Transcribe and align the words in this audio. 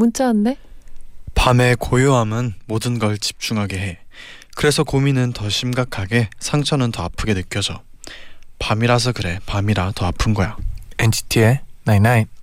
문자 0.00 0.24
왔네. 0.24 0.56
밤의 1.34 1.76
고요함은 1.76 2.54
모든 2.64 2.98
걸 2.98 3.18
집중하게 3.18 3.78
해. 3.78 3.98
그래서 4.56 4.82
고민은 4.82 5.34
더 5.34 5.50
심각하게, 5.50 6.30
상처는 6.38 6.90
더 6.90 7.04
아프게 7.04 7.34
느껴져. 7.34 7.82
밤이라서 8.58 9.12
그래. 9.12 9.40
밤이라 9.44 9.92
더 9.94 10.06
아픈 10.06 10.32
거야. 10.32 10.56
NCT의 10.98 11.60
Night. 11.86 12.30
Thought 12.30 12.39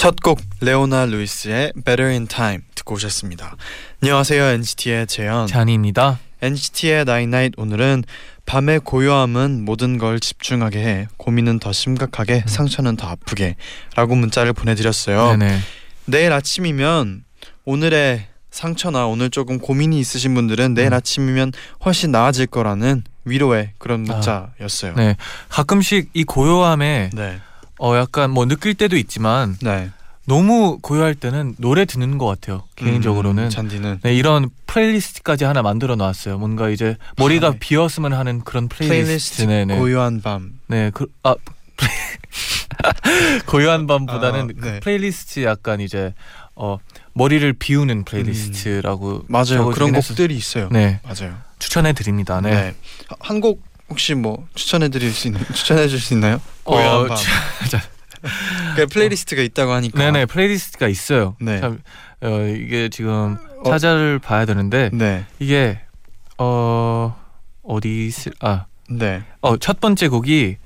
첫곡 0.00 0.40
레오나 0.62 1.04
루이스의 1.04 1.74
Better 1.84 2.10
in 2.10 2.26
Time 2.26 2.62
듣고 2.74 2.94
오셨습니다. 2.94 3.54
안녕하세요. 4.02 4.42
NCT의 4.42 5.06
재현. 5.06 5.46
잔이입니다. 5.46 6.18
NCT의 6.40 7.00
Night 7.02 7.24
Night 7.24 7.60
오늘은 7.60 8.04
밤의 8.46 8.80
고요함은 8.80 9.62
모든 9.66 9.98
걸 9.98 10.18
집중하게 10.18 10.78
해. 10.78 11.06
고민은 11.18 11.58
더 11.58 11.72
심각하게, 11.72 12.44
상처는 12.46 12.96
더 12.96 13.08
아프게. 13.08 13.56
라고 13.94 14.14
문자를 14.14 14.54
보내드렸어요. 14.54 15.36
네네. 15.36 15.58
내일 16.06 16.32
아침이면 16.32 17.24
오늘의 17.66 18.29
상처나 18.50 19.06
오늘 19.06 19.30
조금 19.30 19.58
고민이 19.58 19.98
있으신 20.00 20.34
분들은 20.34 20.74
내일 20.74 20.88
음. 20.88 20.94
아침이면 20.94 21.52
훨씬 21.84 22.10
나아질 22.10 22.46
거라는 22.48 23.04
위로의 23.24 23.72
그런 23.78 24.02
문자였어요. 24.02 24.94
네. 24.96 25.16
가끔씩 25.48 26.10
이 26.14 26.24
고요함에 26.24 27.10
네. 27.12 27.40
어 27.78 27.96
약간 27.96 28.30
뭐 28.30 28.46
느낄 28.46 28.74
때도 28.74 28.96
있지만 28.96 29.56
네. 29.62 29.90
너무 30.26 30.78
고요할 30.80 31.14
때는 31.14 31.54
노래 31.58 31.84
듣는 31.84 32.18
것 32.18 32.26
같아요. 32.26 32.62
개인적으로는. 32.76 33.44
음, 33.44 33.50
잔디는 33.50 34.00
네, 34.02 34.14
이런 34.14 34.50
playlist까지 34.66 35.44
하나 35.44 35.62
만들어 35.62 35.96
놨어요. 35.96 36.38
뭔가 36.38 36.68
이제 36.68 36.96
머리가 37.16 37.48
아, 37.48 37.50
네. 37.52 37.58
비었으면 37.58 38.12
하는 38.12 38.40
그런 38.42 38.68
playlist. 38.68 39.04
Playlist 39.04 39.42
네, 39.42 39.64
네. 39.64 39.76
고요한 39.76 40.20
밤. 40.20 40.52
네, 40.68 40.90
그, 40.94 41.06
아 41.22 41.34
고요한 43.46 43.86
밤보다는 43.86 44.40
아, 44.40 44.46
그 44.46 44.66
네. 44.68 44.80
플레이리스트 44.80 45.42
약간 45.44 45.80
이제 45.80 46.14
어 46.54 46.78
머리를 47.14 47.52
비우는 47.54 48.04
playlist라고 48.04 49.24
맞아요. 49.28 49.44
적어주긴 49.44 49.72
그런 49.72 49.94
했었- 49.96 50.08
곡들이 50.08 50.36
있어요. 50.36 50.68
네, 50.70 51.00
맞아요. 51.02 51.36
추천해 51.58 51.92
드립니다. 51.92 52.40
네. 52.40 52.50
네. 52.50 52.74
한곡 53.20 53.62
혹시 53.88 54.14
뭐 54.14 54.46
추천해 54.54 54.88
드릴 54.88 55.12
수 55.12 55.26
있는 55.28 55.40
추천해 55.52 55.88
줄 55.88 55.98
수 55.98 56.14
있나요? 56.14 56.40
고요한 56.64 56.88
어, 56.88 57.06
밤. 57.06 57.16
자, 57.68 57.82
그 58.76 58.86
playlist가 58.86 59.42
있다고 59.42 59.72
하니까. 59.72 59.98
네네 59.98 60.26
playlist가 60.26 60.88
있어요. 60.88 61.36
네. 61.40 61.60
참 61.60 61.80
어, 62.22 62.28
이게 62.56 62.88
지금 62.88 63.36
어. 63.64 63.70
찾아를 63.70 64.18
봐야 64.18 64.44
되는데 64.46 64.90
네. 64.92 65.24
이게 65.38 65.80
어 66.38 67.16
어디 67.62 68.06
있을 68.06 68.32
네. 68.88 69.22
아어첫 69.42 69.80
번째 69.80 70.08
곡이 70.08 70.56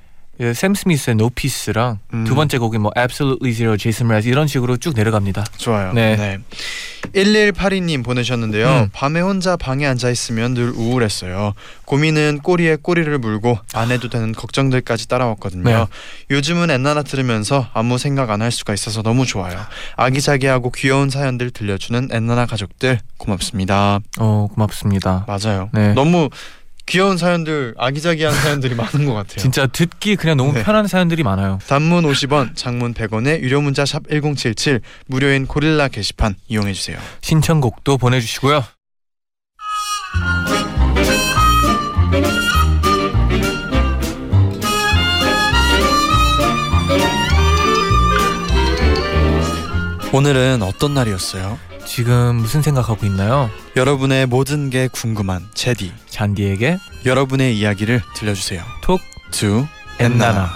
예, 0.41 0.53
샘 0.53 0.75
스미스의 0.75 1.13
No 1.15 1.31
Peace랑 1.31 2.01
음. 2.13 2.25
두 2.25 2.35
번째 2.35 2.59
곡이 2.59 2.79
뭐 2.79 2.91
Absolutely 2.99 3.55
Zero, 3.55 3.77
Jason 3.77 4.07
Mraz 4.11 4.27
이런 4.29 4.49
식으로 4.49 4.77
쭉 4.79 4.95
내려갑니다. 4.97 5.45
좋아요. 5.59 5.93
네. 5.93 6.39
1182님 7.15 8.05
보내셨는데요. 8.05 8.67
음. 8.69 8.89
밤에 8.93 9.21
혼자 9.21 9.57
방에 9.57 9.87
앉아 9.87 10.11
있으면 10.11 10.55
늘 10.55 10.71
우울했어요. 10.71 11.55
고민은 11.85 12.41
꼬리에 12.43 12.77
꼬리를 12.83 13.17
물고 13.19 13.59
안 13.75 13.93
해도 13.93 14.09
되는 14.09 14.33
걱정들까지 14.33 15.07
따라왔거든요. 15.07 15.63
네. 15.63 15.87
요즘은 16.31 16.71
엔나나 16.71 17.03
들으면서 17.03 17.69
아무 17.73 17.99
생각 17.99 18.31
안 18.31 18.43
할 18.43 18.51
수가 18.51 18.75
있어서 18.75 19.03
너무 19.03 19.25
좋아요. 19.27 19.57
아기자기하고 19.97 20.73
귀여운 20.73 21.09
사연들 21.11 21.51
들려주는 21.53 22.09
엔나나 22.11 22.47
가족들 22.47 22.99
고맙습니다. 23.17 24.01
어 24.19 24.49
고맙습니다. 24.53 25.25
맞아요. 25.29 25.71
네. 25.73 25.95
너무 25.95 26.29
귀여운 26.87 27.17
사연들, 27.17 27.75
아기자기한 27.79 28.35
사연들이 28.35 28.75
많은 28.75 29.07
것 29.07 29.15
같아요. 29.15 29.37
진짜 29.39 29.67
듣기 29.67 30.17
그냥 30.17 30.37
너무 30.37 30.53
네. 30.53 30.63
편한 30.63 30.87
사연들이 30.87 31.23
많아요. 31.23 31.59
단문 31.67 32.05
50원, 32.05 32.55
장문 32.55 32.95
100원에 32.95 33.41
유료 33.41 33.61
문자 33.61 33.85
샵 33.87 34.03
#1077 34.05 34.83
무료인 35.07 35.47
고릴라 35.47 35.89
게시판 35.89 36.37
이용해 36.49 36.73
주세요. 36.75 36.99
신청곡도 37.23 37.97
보내주시고요. 37.99 38.65
오늘은 50.13 50.63
어떤 50.63 50.95
날이었어요? 50.95 51.59
지금 51.95 52.35
무슨 52.39 52.61
생각하고 52.61 53.07
있나요? 53.07 53.49
여러분의 53.77 54.27
모든 54.27 54.69
게 54.69 54.89
궁금한 54.89 55.49
제디. 55.55 55.93
잔디에게 56.07 56.77
여러분의 57.07 57.57
이야기를 57.57 58.03
들려주세요. 58.17 58.65
Talk 58.83 59.01
To 59.31 59.65
엔나나. 60.01 60.51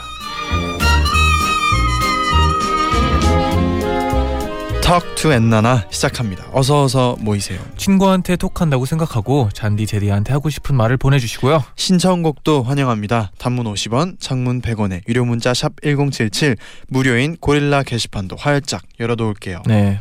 턱투 4.83 5.33
엔나나 5.33 5.87
시작합니다. 5.91 6.45
어서 6.53 6.83
어서 6.83 7.17
모이세요. 7.21 7.61
친구한테 7.77 8.35
톡한다고 8.35 8.85
생각하고 8.85 9.49
잔디 9.53 9.87
제디한테 9.87 10.33
하고 10.33 10.51
싶은 10.51 10.75
말을 10.75 10.97
보내주시고요. 10.97 11.63
신청곡도 11.77 12.65
환영합니다. 12.65 13.31
단문 13.39 13.67
50원, 13.67 14.19
장문 14.19 14.61
100원에 14.61 15.03
유료 15.09 15.25
문자 15.25 15.55
샵 15.55 15.77
#1077 15.83 16.57
무료인 16.89 17.37
고릴라 17.37 17.85
게시판도 17.85 18.35
활짝 18.37 18.83
열어놓을게요. 18.99 19.63
네. 19.67 19.99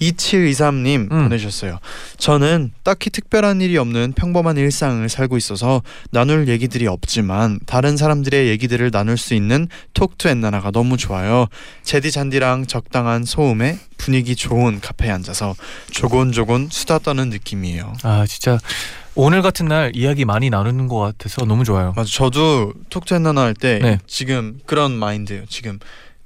2723님 0.00 1.12
음. 1.12 1.22
보내셨어요. 1.24 1.78
저는 2.16 2.72
딱히 2.82 3.10
특별한 3.10 3.60
일이 3.60 3.76
없는 3.76 4.12
평범한 4.12 4.56
일상을 4.56 5.06
살고 5.08 5.36
있어서 5.36 5.82
나눌 6.10 6.48
얘기들이 6.48 6.86
없지만 6.86 7.60
다른 7.66 7.96
사람들의 7.96 8.48
얘기들을 8.48 8.90
나눌 8.90 9.16
수 9.16 9.34
있는 9.34 9.68
톡투 9.94 10.28
엔나나가 10.28 10.70
너무 10.70 10.96
좋아요. 10.96 11.46
제디 11.82 12.10
잔디랑 12.10 12.66
적당한 12.66 13.24
소음에 13.24 13.78
분위기 13.98 14.34
좋은 14.34 14.80
카페에 14.80 15.10
앉아서 15.10 15.54
조곤조곤 15.90 16.68
수다 16.70 16.98
떠는 17.00 17.28
느낌이에요. 17.30 17.92
아 18.02 18.24
진짜 18.26 18.58
오늘 19.14 19.42
같은 19.42 19.66
날 19.66 19.92
이야기 19.94 20.24
많이 20.24 20.48
나누는 20.50 20.88
것 20.88 20.98
같아서 20.98 21.44
너무 21.44 21.64
좋아요. 21.64 21.92
맞아, 21.94 22.08
저도 22.10 22.72
톡투 22.88 23.14
엔나나 23.14 23.42
할때 23.42 23.78
네. 23.82 23.98
지금 24.06 24.58
그런 24.66 24.92
마인드예요. 24.92 25.44
지금 25.48 25.78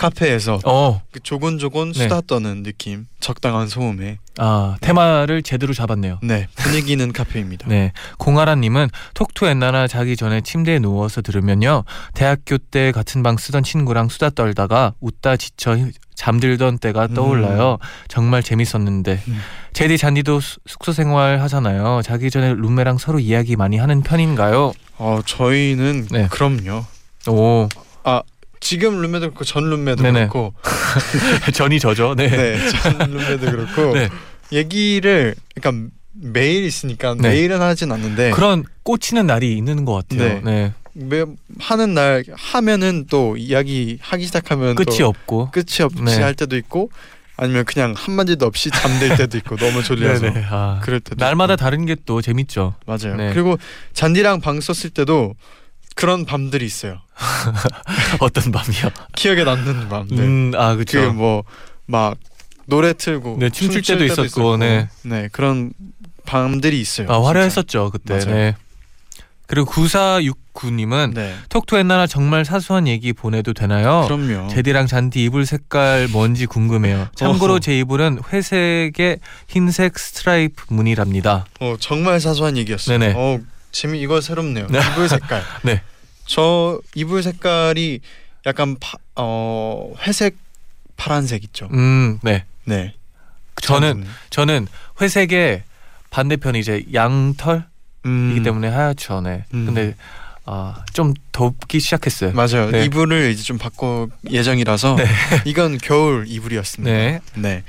카페에서 0.08 0.60
어, 0.64 1.00
그 1.12 1.20
조곤조곤 1.20 1.92
네. 1.92 2.02
수다 2.04 2.20
떠는 2.26 2.62
느낌, 2.62 3.06
적당한 3.20 3.68
소음에 3.68 4.18
아 4.38 4.76
테마를 4.80 5.42
제대로 5.42 5.72
잡았네요. 5.72 6.18
네 6.22 6.46
분위기는 6.56 7.10
카페입니다. 7.12 7.68
네, 7.68 7.92
공아라님은 8.18 8.88
톡투 9.14 9.46
엔나나 9.46 9.86
자기 9.86 10.16
전에 10.16 10.40
침대에 10.42 10.78
누워서 10.78 11.22
들으면요 11.22 11.84
대학교 12.14 12.58
때 12.58 12.92
같은 12.92 13.22
방 13.22 13.36
쓰던 13.36 13.62
친구랑 13.62 14.08
수다 14.08 14.30
떨다가 14.30 14.92
웃다 15.00 15.36
지쳐 15.36 15.76
잠들던 16.14 16.78
때가 16.78 17.08
떠올라요. 17.08 17.78
정말 18.08 18.42
재밌었는데 18.42 19.20
음. 19.26 19.40
제디 19.72 19.98
잔디도 19.98 20.40
수- 20.40 20.58
숙소 20.66 20.92
생활 20.92 21.40
하잖아요. 21.42 22.02
자기 22.04 22.30
전에 22.30 22.54
룸메랑 22.54 22.98
서로 22.98 23.18
이야기 23.18 23.56
많이 23.56 23.78
하는 23.78 24.02
편인가요? 24.02 24.72
어 24.98 25.20
저희는 25.26 26.06
네. 26.10 26.28
그럼요. 26.30 26.84
오 27.28 27.68
지금 28.64 29.00
룸메도 29.02 29.26
그렇고 29.26 29.44
전 29.44 29.68
룸메도 29.68 30.02
네네. 30.02 30.20
그렇고 30.20 30.54
전이 31.52 31.78
저죠. 31.78 32.14
네. 32.16 32.28
네, 32.28 32.58
전 32.70 32.98
룸메도 33.10 33.50
그렇고 33.50 33.92
네. 33.94 34.08
얘기를 34.52 35.34
그러니까 35.54 35.90
매일 36.12 36.64
있으니까 36.64 37.14
네. 37.14 37.28
매일은 37.28 37.60
하진 37.60 37.92
않는데 37.92 38.30
그런 38.30 38.64
꽂히는 38.82 39.26
날이 39.26 39.54
있는 39.56 39.84
것 39.84 39.94
같아요. 40.08 40.40
네. 40.40 40.40
네. 40.42 40.72
매, 40.94 41.24
하는 41.58 41.92
날 41.92 42.24
하면은 42.34 43.04
또 43.10 43.36
이야기 43.36 43.98
하기 44.00 44.24
시작하면 44.24 44.76
끝이 44.76 44.98
또 44.98 45.08
없고. 45.08 45.50
끝이 45.50 45.82
없이 45.82 46.02
네. 46.02 46.22
할 46.22 46.34
때도 46.34 46.56
있고 46.56 46.90
아니면 47.36 47.64
그냥 47.66 47.92
한 47.96 48.14
마디도 48.14 48.46
없이 48.46 48.70
잠들 48.70 49.14
때도 49.18 49.36
있고 49.38 49.56
너무 49.56 49.82
졸려서. 49.82 50.26
아, 50.48 50.80
그럴 50.82 51.00
때도 51.00 51.22
날마다 51.22 51.54
있고. 51.54 51.60
다른 51.62 51.84
게 51.84 51.96
또 52.06 52.22
재밌죠. 52.22 52.76
맞아요. 52.86 53.16
네. 53.16 53.30
그리고 53.34 53.58
잔디랑 53.92 54.40
방 54.40 54.60
썼을 54.60 54.90
때도 54.94 55.34
그런 55.94 56.24
밤들이 56.24 56.64
있어요. 56.66 57.00
어떤 58.20 58.50
밤이요? 58.52 58.90
기억에 59.14 59.44
남는 59.44 59.88
밤들. 59.88 60.18
음, 60.18 60.52
아 60.56 60.74
그렇죠. 60.74 61.14
그뭐막 61.14 62.18
노래 62.66 62.92
틀고 62.92 63.36
네, 63.38 63.50
춤출 63.50 63.82
때도 63.82 64.04
있었고, 64.04 64.24
있었고, 64.24 64.56
네. 64.56 64.88
네 65.02 65.28
그런 65.32 65.72
밤들이 66.26 66.80
있어요. 66.80 67.10
아. 67.10 67.24
화려했었죠 67.26 67.90
그때. 67.90 68.14
맞아요. 68.14 68.34
네. 68.34 68.56
그리고 69.46 69.70
9469님은 69.70 71.12
네. 71.14 71.34
톡톡 71.50 71.78
옛날나 71.78 72.06
정말 72.06 72.46
사소한 72.46 72.88
얘기 72.88 73.12
보내도 73.12 73.52
되나요? 73.52 74.04
그럼요. 74.06 74.48
제디랑 74.48 74.86
잔디 74.86 75.22
이불 75.24 75.44
색깔 75.44 76.08
뭔지 76.08 76.46
궁금해요. 76.46 77.08
참고로 77.14 77.52
어허. 77.54 77.60
제 77.60 77.78
이불은 77.78 78.20
회색에 78.32 79.18
흰색 79.46 79.98
스트라이프 79.98 80.64
무늬랍니다. 80.70 81.44
어 81.60 81.76
정말 81.78 82.20
사소한 82.20 82.56
얘기였어요. 82.56 82.98
네네. 82.98 83.14
어 83.16 83.38
재미 83.74 84.00
이거 84.00 84.20
새롭네요. 84.20 84.68
네. 84.68 84.78
이불 84.78 85.08
색깔. 85.08 85.42
네. 85.62 85.82
저 86.26 86.80
이불 86.94 87.22
색깔이 87.22 88.00
약간 88.46 88.76
파, 88.78 88.96
어 89.16 89.92
회색 90.06 90.36
파란색 90.96 91.42
있죠. 91.44 91.68
음, 91.72 92.18
네. 92.22 92.44
네. 92.64 92.94
저는 93.60 94.06
저는 94.30 94.68
회색의 95.00 95.64
반대편이 96.10 96.60
이제 96.60 96.84
양털 96.94 97.56
이기 97.56 98.08
음, 98.08 98.42
때문에 98.44 98.68
하얗죠. 98.68 99.20
네. 99.22 99.44
음. 99.54 99.66
근데 99.66 99.96
아, 100.46 100.84
좀 100.92 101.14
덥기 101.32 101.80
시작했어요. 101.80 102.32
맞아요. 102.32 102.70
네. 102.70 102.84
이불을 102.84 103.30
이제 103.30 103.42
좀 103.42 103.56
바꿔 103.56 104.08
예정이라서 104.30 104.96
이건 105.46 105.78
겨울 105.78 106.26
이불이었습니다. 106.28 106.90
네. 106.94 107.20
네. 107.36 107.62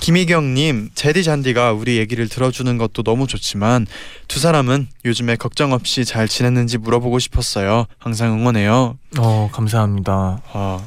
김희경님, 0.00 0.90
제디 0.94 1.22
잔디가 1.22 1.72
우리 1.72 1.98
얘기를 1.98 2.28
들어주는 2.28 2.76
것도 2.78 3.02
너무 3.04 3.26
좋지만 3.26 3.86
두 4.28 4.40
사람은 4.40 4.88
요즘에 5.04 5.36
걱정 5.36 5.72
없이 5.72 6.04
잘 6.04 6.26
지냈는지 6.28 6.78
물어보고 6.78 7.18
싶었어요. 7.20 7.86
항상 7.98 8.32
응원해요. 8.32 8.98
어, 9.18 9.50
감사합니다. 9.52 10.40
아, 10.52 10.82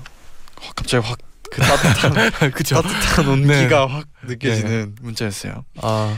확- 0.62 0.76
갑자기 0.76 1.06
확 1.08 1.18
그 1.52 1.62
따뜻한? 1.62 2.14
따뜻한 2.32 3.28
온기가 3.28 3.88
확 3.88 4.06
느껴지는 4.28 4.94
문자였어요. 5.02 5.66
아, 5.82 6.16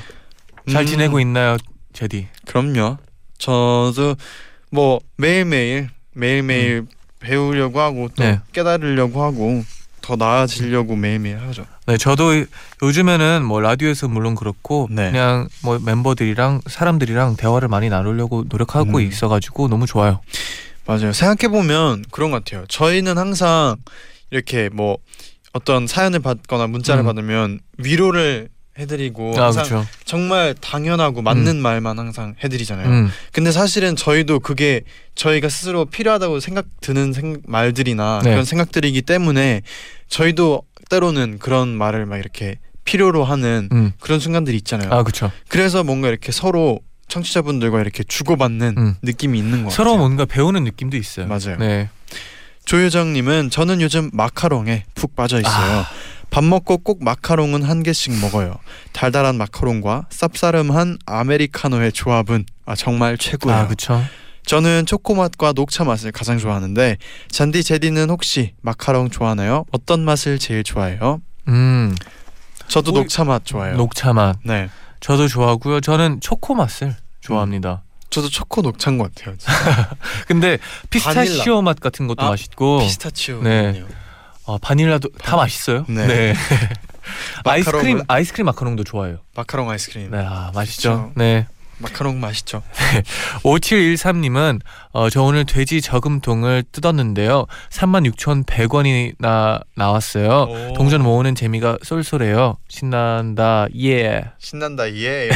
잘 0.70 0.82
음, 0.82 0.86
지내고 0.86 1.22
있나요, 1.22 1.56
제디? 1.94 2.28
그럼요. 2.46 2.98
저도 3.38 4.18
뭐 4.72 5.00
매일 5.18 5.46
매일 5.46 5.90
매일 6.14 6.44
매일 6.44 6.86
배우려고 7.20 7.80
하고 7.80 8.10
또 8.16 8.24
음. 8.24 8.32
네. 8.32 8.40
깨달으려고 8.52 9.22
하고 9.22 9.64
더 10.02 10.16
나아지려고 10.16 10.96
매일 10.96 11.20
매일 11.20 11.40
하죠. 11.40 11.66
네, 11.86 11.98
저도 11.98 12.44
요즘에는 12.82 13.44
뭐 13.46 13.62
라디오에서 13.62 14.08
물론 14.08 14.34
그렇고 14.34 14.88
네. 14.90 15.12
그냥 15.12 15.48
뭐 15.62 15.78
멤버들이랑 15.78 16.62
사람들이랑 16.66 17.36
대화를 17.36 17.68
많이 17.68 17.90
나누려고 17.90 18.46
노력하고 18.50 18.98
음. 18.98 19.02
있어가지고 19.02 19.68
너무 19.68 19.86
좋아요. 19.86 20.22
맞아요. 20.88 21.14
생각해 21.14 21.52
보면 21.52 22.04
그런 22.10 22.32
것 22.32 22.44
같아요. 22.44 22.66
저희는 22.68 23.18
항상 23.18 23.76
이렇게 24.32 24.70
뭐 24.70 24.98
어떤 25.54 25.86
사연을 25.86 26.20
받거나 26.20 26.68
문자를 26.68 27.04
음. 27.04 27.06
받으면 27.06 27.60
위로를 27.78 28.50
해드리고 28.80 29.34
아, 29.38 29.46
항상 29.46 29.64
그렇죠. 29.66 29.88
정말 30.06 30.56
당연하고 30.60 31.22
맞는 31.22 31.58
말만 31.62 32.00
항상 32.00 32.36
해드리잖아요. 32.44 32.88
음, 32.88 33.10
근데 33.34 33.52
사실은 33.52 33.96
저희도 33.96 34.40
그게 34.40 34.82
저희가 35.16 35.50
스스로 35.50 35.86
필요하다고 35.86 36.40
생각 36.40 36.66
드는 36.80 37.12
생, 37.14 37.42
말들이나 37.46 38.22
네. 38.24 38.32
그런 38.32 38.46
생각들이기 38.46 39.02
때문에 39.02 39.62
저희도 40.08 40.64
때로는 40.90 41.40
그런 41.40 41.70
말을 41.70 42.06
막 42.06 42.18
이렇게 42.18 42.60
필요로 42.86 43.24
하는 43.24 43.70
음. 43.72 43.92
그런 44.00 44.20
순간들이 44.20 44.58
있잖아요. 44.58 44.90
아, 44.92 45.04
그렇죠. 45.04 45.32
그래서 45.48 45.84
뭔가 45.84 46.08
이렇게 46.08 46.32
서로 46.32 46.80
청취자분들과 47.10 47.82
이렇게 47.82 48.04
주고받는 48.04 48.76
음. 48.78 48.96
느낌이 49.02 49.38
있는 49.38 49.64
것 49.64 49.72
서로 49.72 49.92
같아요. 49.92 50.00
뭔가 50.08 50.26
배우는 50.26 50.64
느낌도 50.64 50.96
있어요. 50.98 51.28
맞아요. 51.28 51.58
네. 51.60 51.90
조효정님은 52.66 53.50
저는 53.50 53.82
요즘 53.82 54.10
마카롱에 54.14 54.86
푹 54.96 55.16
빠져 55.16 55.40
있어요. 55.40 55.80
아. 55.80 55.90
밥 56.32 56.44
먹고 56.46 56.78
꼭 56.80 57.04
마카롱은 57.04 57.62
한 57.62 57.84
개씩 57.84 58.20
먹어요. 58.20 58.56
달달한 58.94 59.36
마카롱과 59.36 60.06
쌉싸름한 60.10 61.00
아메리카노의 61.06 61.92
조합은 61.92 62.46
아, 62.66 62.76
정말 62.76 63.18
최고예요. 63.18 63.60
아, 63.60 63.66
그렇죠. 63.68 64.02
저는 64.46 64.86
초코 64.88 65.14
맛과 65.14 65.52
녹차 65.54 65.84
맛을 65.84 66.12
가장 66.12 66.40
좋아하는데 66.40 66.98
잔디 67.30 67.64
제디는 67.64 68.10
혹시 68.10 68.54
마카롱 68.62 69.10
좋아하나요? 69.10 69.66
어떤 69.72 70.04
맛을 70.04 70.40
제일 70.40 70.64
좋아해요? 70.64 71.22
음, 71.50 71.96
저도 72.68 72.92
뭐, 72.94 73.02
녹차 73.02 73.26
맛 73.26 73.46
좋아해요. 73.46 73.76
녹차 73.76 74.14
맛. 74.14 74.38
네, 74.44 74.70
저도 75.02 75.28
좋아하고요. 75.28 75.82
저는 75.82 76.22
초코 76.22 76.56
맛을 76.56 76.96
좋아합니다. 77.20 77.84
저도 78.10 78.30
초코 78.30 78.62
녹차인 78.62 78.98
것 78.98 79.14
같아요. 79.14 79.36
근데 80.28 80.58
피스타치오 80.90 81.62
맛 81.62 81.80
같은 81.80 82.08
것도 82.08 82.24
아, 82.24 82.30
맛있고 82.30 82.80
피스타치오. 82.80 83.44
네. 83.44 83.84
어, 84.46 84.58
바닐라도 84.58 85.10
다 85.22 85.36
맛있어요. 85.36 85.86
네. 85.88 86.34
아이스크림 87.46 87.98
마카롱은? 87.98 88.06
아이스크림 88.08 88.46
마카롱도 88.46 88.84
좋아요. 88.84 89.18
마카롱 89.36 89.70
아이스크림. 89.70 90.12
네, 90.12 90.18
아, 90.18 90.52
맛있죠. 90.54 91.08
그쵸. 91.08 91.12
네. 91.16 91.48
마카롱 91.82 92.20
맛있죠. 92.20 92.62
5713님은 93.44 94.62
어, 94.92 95.10
저 95.10 95.24
오늘 95.24 95.46
돼지 95.46 95.82
저금통을 95.82 96.64
뜯었는데요. 96.72 97.48
36,100원이나 97.72 99.64
나왔어요. 99.76 100.30
오. 100.30 100.74
동전 100.74 101.02
모으는 101.02 101.34
재미가 101.36 101.80
쏠쏠해요. 101.82 102.58
신난다. 102.70 103.66
예. 103.80 104.26
신난다 104.38 104.92
예. 104.94 105.30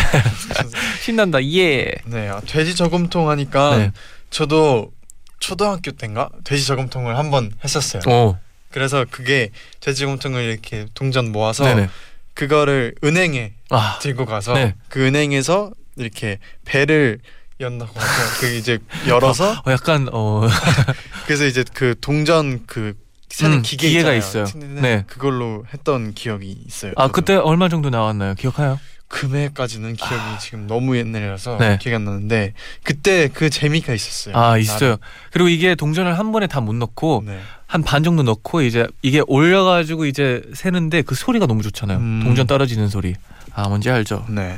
신난다. 1.01 1.43
예. 1.43 1.91
네, 2.05 2.29
아, 2.29 2.39
돼지 2.45 2.75
저금통 2.75 3.29
하니까 3.29 3.77
네. 3.77 3.91
저도 4.29 4.91
초등학교 5.39 5.91
때인가 5.91 6.29
돼지 6.43 6.65
저금통을 6.65 7.17
한번 7.17 7.51
했었어요. 7.63 8.01
오. 8.07 8.37
그래서 8.75 9.05
그게 9.09 9.51
돼지 9.79 10.01
저금통을 10.01 10.43
이렇게 10.43 10.85
동전 10.93 11.31
모아서 11.31 11.63
네네. 11.63 11.87
그거를 12.33 12.93
은행에 13.05 13.53
아. 13.69 13.99
들고 14.01 14.25
가서 14.25 14.53
네. 14.53 14.75
그 14.89 15.05
은행에서 15.05 15.71
이렇게 15.95 16.39
배를 16.65 17.19
연다고 17.61 17.97
하죠. 17.97 18.41
그 18.41 18.53
이제 18.53 18.79
열어서 19.07 19.53
어, 19.65 19.71
약간 19.71 20.09
어 20.11 20.41
그래서 21.25 21.45
이제 21.45 21.63
그 21.73 21.95
동전 22.01 22.65
그 22.65 22.95
세는 23.29 23.59
음, 23.59 23.61
기계 23.61 23.87
있잖아요. 23.87 24.17
있어요. 24.17 24.43
네. 24.55 24.81
네. 24.81 25.03
그걸로 25.07 25.63
했던 25.73 26.13
기억이 26.13 26.51
있어요. 26.67 26.91
아 26.97 27.03
저도. 27.03 27.13
그때 27.13 27.35
얼마 27.35 27.69
정도 27.69 27.89
나왔나요? 27.89 28.33
기억해요? 28.35 28.77
금액까지는 29.07 29.95
기억이 29.95 30.23
지금 30.41 30.67
너무 30.67 30.97
옛날이라서 30.97 31.57
네. 31.59 31.77
기억이 31.79 31.95
안 31.95 32.05
나는데 32.05 32.53
그때 32.83 33.27
그 33.33 33.49
재미가 33.49 33.93
있었어요. 33.93 34.35
아 34.35 34.57
있어요. 34.57 34.97
그리고 35.31 35.49
이게 35.49 35.75
동전을 35.75 36.17
한 36.17 36.31
번에 36.31 36.47
다 36.47 36.59
못 36.61 36.73
넣고 36.73 37.23
네. 37.25 37.39
한반 37.67 38.03
정도 38.03 38.23
넣고 38.23 38.61
이제 38.61 38.87
이게 39.03 39.21
올려가지고 39.27 40.05
이제 40.05 40.41
세는데 40.53 41.03
그 41.03 41.13
소리가 41.15 41.45
너무 41.45 41.61
좋잖아요. 41.61 41.97
음. 41.99 42.21
동전 42.23 42.47
떨어지는 42.47 42.87
소리. 42.89 43.15
아 43.53 43.67
뭔지 43.69 43.89
알죠? 43.89 44.25
네. 44.29 44.57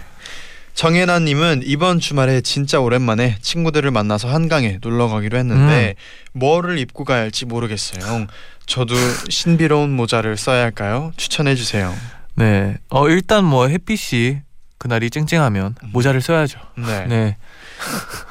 정혜나님은 0.73 1.63
이번 1.65 1.99
주말에 1.99 2.41
진짜 2.41 2.79
오랜만에 2.79 3.37
친구들을 3.41 3.89
만나서 3.89 4.29
한강에 4.29 4.77
놀러 4.81 5.07
가기로 5.07 5.37
했는데 5.37 5.95
음. 5.97 6.39
뭐를 6.39 6.77
입고 6.77 7.03
가야 7.03 7.21
할지 7.21 7.45
모르겠어요. 7.45 8.27
저도 8.67 8.93
신비로운 9.29 9.89
모자를 9.89 10.37
써야 10.37 10.61
할까요? 10.63 11.11
추천해 11.17 11.55
주세요. 11.55 11.93
네. 12.37 12.77
어 12.89 13.09
일단 13.09 13.43
뭐 13.43 13.67
햇빛이 13.67 14.41
그날이 14.77 15.09
쨍쨍하면 15.09 15.75
음. 15.83 15.89
모자를 15.91 16.21
써야죠. 16.21 16.59
네. 16.77 17.05
네. 17.09 17.37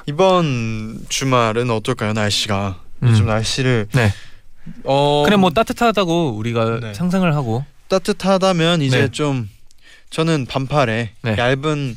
이번 0.06 1.04
주말은 1.08 1.70
어떨까요? 1.70 2.12
날씨가 2.12 2.80
음. 3.02 3.08
요즘 3.08 3.26
날씨를 3.26 3.88
네. 3.92 4.12
어 4.84 5.22
그냥 5.24 5.40
뭐 5.40 5.50
따뜻하다고 5.50 6.36
우리가 6.36 6.80
네. 6.80 6.94
상상을 6.94 7.34
하고 7.34 7.64
따뜻하다면 7.88 8.80
이제 8.82 9.00
네. 9.00 9.08
좀 9.08 9.50
저는 10.10 10.46
반팔에 10.46 11.10
네. 11.22 11.36
얇은 11.36 11.96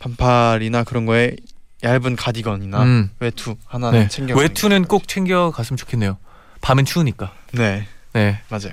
반팔이나 0.00 0.84
그런 0.84 1.06
거에 1.06 1.34
얇은 1.82 2.16
가디건이나 2.16 2.82
음. 2.82 3.10
외투 3.20 3.56
하나는 3.64 4.00
네. 4.00 4.08
챙겨 4.08 4.36
외투는 4.36 4.84
꼭 4.84 5.08
챙겨 5.08 5.50
갔으면 5.50 5.78
좋겠네요. 5.78 6.18
밤엔 6.60 6.84
추우니까. 6.84 7.32
네 7.52 7.86
네. 8.18 8.40
맞아요 8.48 8.72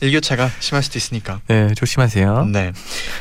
일교차가 0.00 0.48
심할 0.60 0.82
수도 0.84 0.96
있으니까 0.98 1.40
네, 1.48 1.74
조심하세요. 1.74 2.44
네 2.52 2.72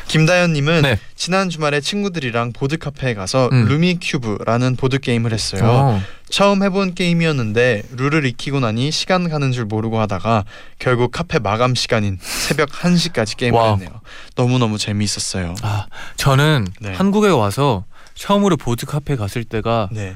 김다현님은 0.07 0.83
네. 0.83 0.99
지난 1.15 1.49
주말에 1.49 1.81
친구들이랑 1.81 2.53
보드 2.53 2.77
카페에 2.77 3.15
가서 3.15 3.49
음. 3.51 3.65
루미큐브라는 3.65 4.75
보드 4.75 4.99
게임을 4.99 5.33
했어요 5.33 5.63
어. 5.65 6.01
처음 6.29 6.61
해본 6.61 6.93
게임이었는데 6.93 7.83
룰을 7.95 8.25
익히고 8.25 8.59
나니 8.59 8.91
시간 8.91 9.27
가는 9.29 9.51
줄 9.51 9.65
모르고 9.65 9.99
하다가 9.99 10.45
결국 10.77 11.11
카페 11.11 11.39
마감 11.39 11.73
시간인 11.73 12.19
새벽 12.21 12.69
1시까지 12.69 13.35
게임을 13.37 13.57
와우. 13.57 13.73
했네요 13.73 14.01
너무너무 14.35 14.77
재미있었어요 14.77 15.55
아, 15.63 15.87
저는 16.17 16.67
네. 16.79 16.93
한국에 16.93 17.29
와서 17.29 17.85
처음으로 18.13 18.57
보드 18.57 18.85
카페 18.85 19.15
갔을 19.15 19.43
때가 19.43 19.89
네 19.91 20.15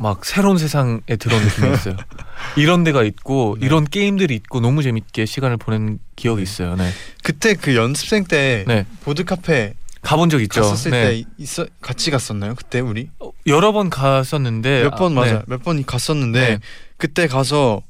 막 0.00 0.24
새로운 0.24 0.56
세상에 0.56 1.16
들어온 1.18 1.42
느낌이었어요. 1.44 1.96
이런 2.56 2.84
데가 2.84 3.04
있고 3.04 3.58
네. 3.60 3.66
이런 3.66 3.84
게임들이 3.84 4.34
있고 4.34 4.60
너무 4.60 4.82
재밌게 4.82 5.26
시간을 5.26 5.58
보낸 5.58 5.98
기억이 6.16 6.38
네. 6.38 6.42
있어요. 6.42 6.74
네. 6.74 6.90
그때 7.22 7.54
그 7.54 7.76
연습생 7.76 8.24
때 8.24 8.64
네. 8.66 8.86
보드 9.04 9.24
카페 9.24 9.74
가본 10.00 10.30
적 10.30 10.40
있죠. 10.40 10.62
갔었을 10.62 10.90
네. 10.90 11.04
때 11.04 11.24
있어 11.36 11.66
같이 11.82 12.10
갔었나요? 12.10 12.54
그때 12.54 12.80
우리 12.80 13.10
어, 13.18 13.30
여러 13.46 13.72
번 13.72 13.90
갔었는데 13.90 14.84
몇번 14.84 15.12
아, 15.12 15.20
맞아 15.20 15.32
네. 15.34 15.42
몇번 15.48 15.84
갔었는데 15.84 16.40
네. 16.40 16.58
그때 16.96 17.26
가서 17.26 17.82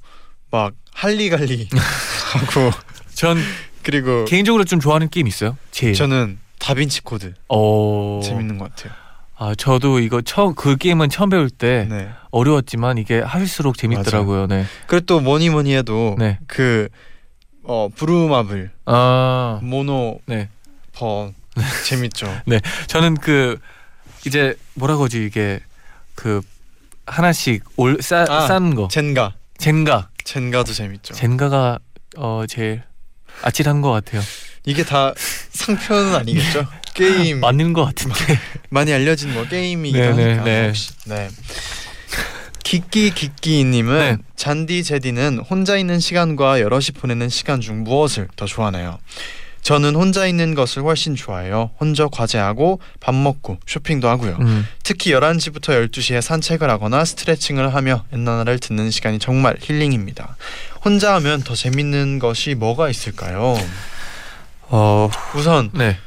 막 0.50 0.74
할리갈리 0.92 1.68
하고 2.34 2.72
전 3.14 3.38
그리고 3.84 4.24
개인적으로 4.24 4.64
좀 4.64 4.80
좋아하는 4.80 5.08
게임 5.10 5.28
있어요. 5.28 5.56
제일. 5.70 5.94
저는 5.94 6.40
다빈치 6.58 7.02
코드 7.02 7.34
어. 7.48 8.20
재밌는 8.24 8.58
것 8.58 8.74
같아요. 8.74 8.99
아 9.42 9.54
저도 9.54 10.00
이거 10.00 10.20
처음 10.20 10.54
그 10.54 10.76
게임은 10.76 11.08
처음 11.08 11.30
배울 11.30 11.48
때 11.48 11.86
네. 11.88 12.10
어려웠지만 12.30 12.98
이게 12.98 13.20
할수록 13.20 13.78
재밌더라고요. 13.78 14.46
네. 14.48 14.66
그리고 14.86 15.06
또 15.06 15.20
뭐니 15.20 15.48
뭐니 15.48 15.74
해도 15.74 16.14
네. 16.18 16.38
그 16.46 16.90
어, 17.64 17.88
브루마블 17.96 18.70
아 18.84 19.58
모노 19.62 20.20
네. 20.26 20.50
번 20.92 21.34
재밌죠. 21.86 22.26
저는 22.86 23.14
그 23.14 23.58
이제 24.26 24.54
뭐라고 24.74 25.04
하지 25.04 25.24
이게 25.24 25.60
그 26.14 26.42
하나씩 27.06 27.64
올싼 27.76 28.30
아, 28.30 28.46
싼 28.46 28.74
거. 28.74 28.88
젠가 28.88 29.32
젠가. 29.56 30.10
젠가도 30.22 30.74
재밌죠. 30.74 31.14
젠가가 31.14 31.78
어 32.18 32.44
제일 32.46 32.82
아찔한 33.40 33.80
것 33.80 33.90
같아요. 33.90 34.20
이게 34.64 34.84
다 34.84 35.14
상표는 35.50 36.14
아니겠죠? 36.14 36.66
게임 36.94 37.40
맞는 37.40 37.72
것 37.72 37.84
같은데. 37.84 38.38
많이 38.68 38.92
알려진 38.92 39.32
뭐 39.32 39.46
게임이기도 39.46 39.98
네, 39.98 40.12
네, 40.12 40.22
하니까 40.22 40.44
네. 40.44 40.72
네. 41.06 41.28
기끼 42.62 43.10
기끼님은 43.10 43.98
네. 43.98 44.16
잔디 44.36 44.84
제디는 44.84 45.40
혼자 45.50 45.76
있는 45.76 45.98
시간과 45.98 46.60
여럿이 46.60 46.88
보내는 46.98 47.28
시간 47.28 47.60
중 47.60 47.82
무엇을 47.82 48.28
더 48.36 48.46
좋아하나요? 48.46 48.98
저는 49.62 49.94
혼자 49.94 50.26
있는 50.26 50.54
것을 50.54 50.82
훨씬 50.82 51.14
좋아해요. 51.14 51.70
혼자 51.78 52.06
과제하고 52.06 52.80
밥 52.98 53.14
먹고 53.14 53.58
쇼핑도 53.66 54.08
하고요. 54.08 54.38
음. 54.40 54.66
특히 54.82 55.12
11시부터 55.12 55.90
12시에 55.90 56.20
산책을 56.20 56.70
하거나 56.70 57.04
스트레칭을 57.04 57.74
하며 57.74 58.04
엔나나를 58.12 58.58
듣는 58.58 58.90
시간이 58.90 59.18
정말 59.18 59.56
힐링입니다. 59.60 60.36
혼자 60.84 61.14
하면 61.16 61.42
더 61.42 61.54
재밌는 61.54 62.20
것이 62.20 62.54
뭐가 62.54 62.88
있을까요? 62.88 63.56
어 64.70 65.10
우선 65.34 65.70
네. 65.74 65.98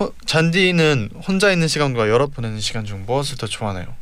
호- 0.00 0.12
잔디는 0.26 1.10
혼자 1.26 1.52
있는 1.52 1.68
시간과 1.68 2.08
여럿 2.08 2.34
보내는 2.34 2.60
시간 2.60 2.84
중 2.84 3.04
무엇을 3.06 3.36
더 3.38 3.46
좋아하나요? 3.46 3.94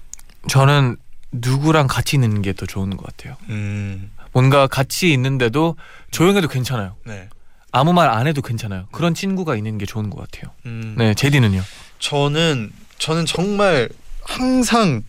저는 0.49 0.96
누구랑 1.32 1.87
같이 1.87 2.16
있는 2.16 2.42
게 2.42 2.52
더 2.52 2.66
좋은 2.66 2.96
것 2.96 3.06
같아요. 3.06 3.37
음, 3.49 4.11
뭔가 4.32 4.66
같이 4.66 5.12
있는데도 5.12 5.76
조용해도 6.11 6.49
괜찮아요. 6.49 6.96
네. 7.04 7.28
아무 7.70 7.92
말 7.92 8.08
안 8.11 8.26
해도 8.26 8.42
괜찮아요. 8.42 8.87
그런 8.92 9.14
친구가 9.14 9.56
있는 9.56 9.78
게 9.78 9.87
좋은 9.87 10.11
것 10.11 10.18
같아요. 10.20 10.52
음, 10.66 10.94
네, 10.99 11.14
제디는요. 11.14 11.62
저는 11.99 12.70
저는 12.99 13.25
정말 13.26 13.88
항상 14.22 15.02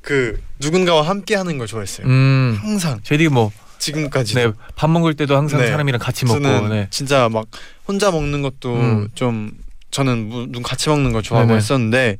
그 0.00 0.42
누군가와 0.60 1.02
함께 1.02 1.34
하는 1.34 1.58
걸 1.58 1.66
좋아했어요. 1.66 2.06
음, 2.06 2.58
항상 2.60 3.00
제디 3.02 3.28
뭐, 3.28 3.52
지금까지. 3.78 4.34
네, 4.34 4.50
밥 4.74 4.88
먹을 4.90 5.14
때도 5.14 5.36
항상 5.36 5.60
네. 5.60 5.68
사람이랑 5.68 5.98
같이 6.00 6.24
먹고, 6.24 6.68
네, 6.68 6.88
진짜 6.90 7.28
막 7.28 7.46
혼자 7.86 8.10
먹는 8.10 8.42
것도 8.42 8.74
음. 8.74 9.08
좀 9.14 9.52
저는 9.90 10.28
무- 10.28 10.46
누군 10.46 10.62
같이 10.62 10.88
먹는 10.88 11.12
걸 11.12 11.22
좋아하고 11.22 11.48
네네. 11.48 11.58
했었는데 11.58 12.16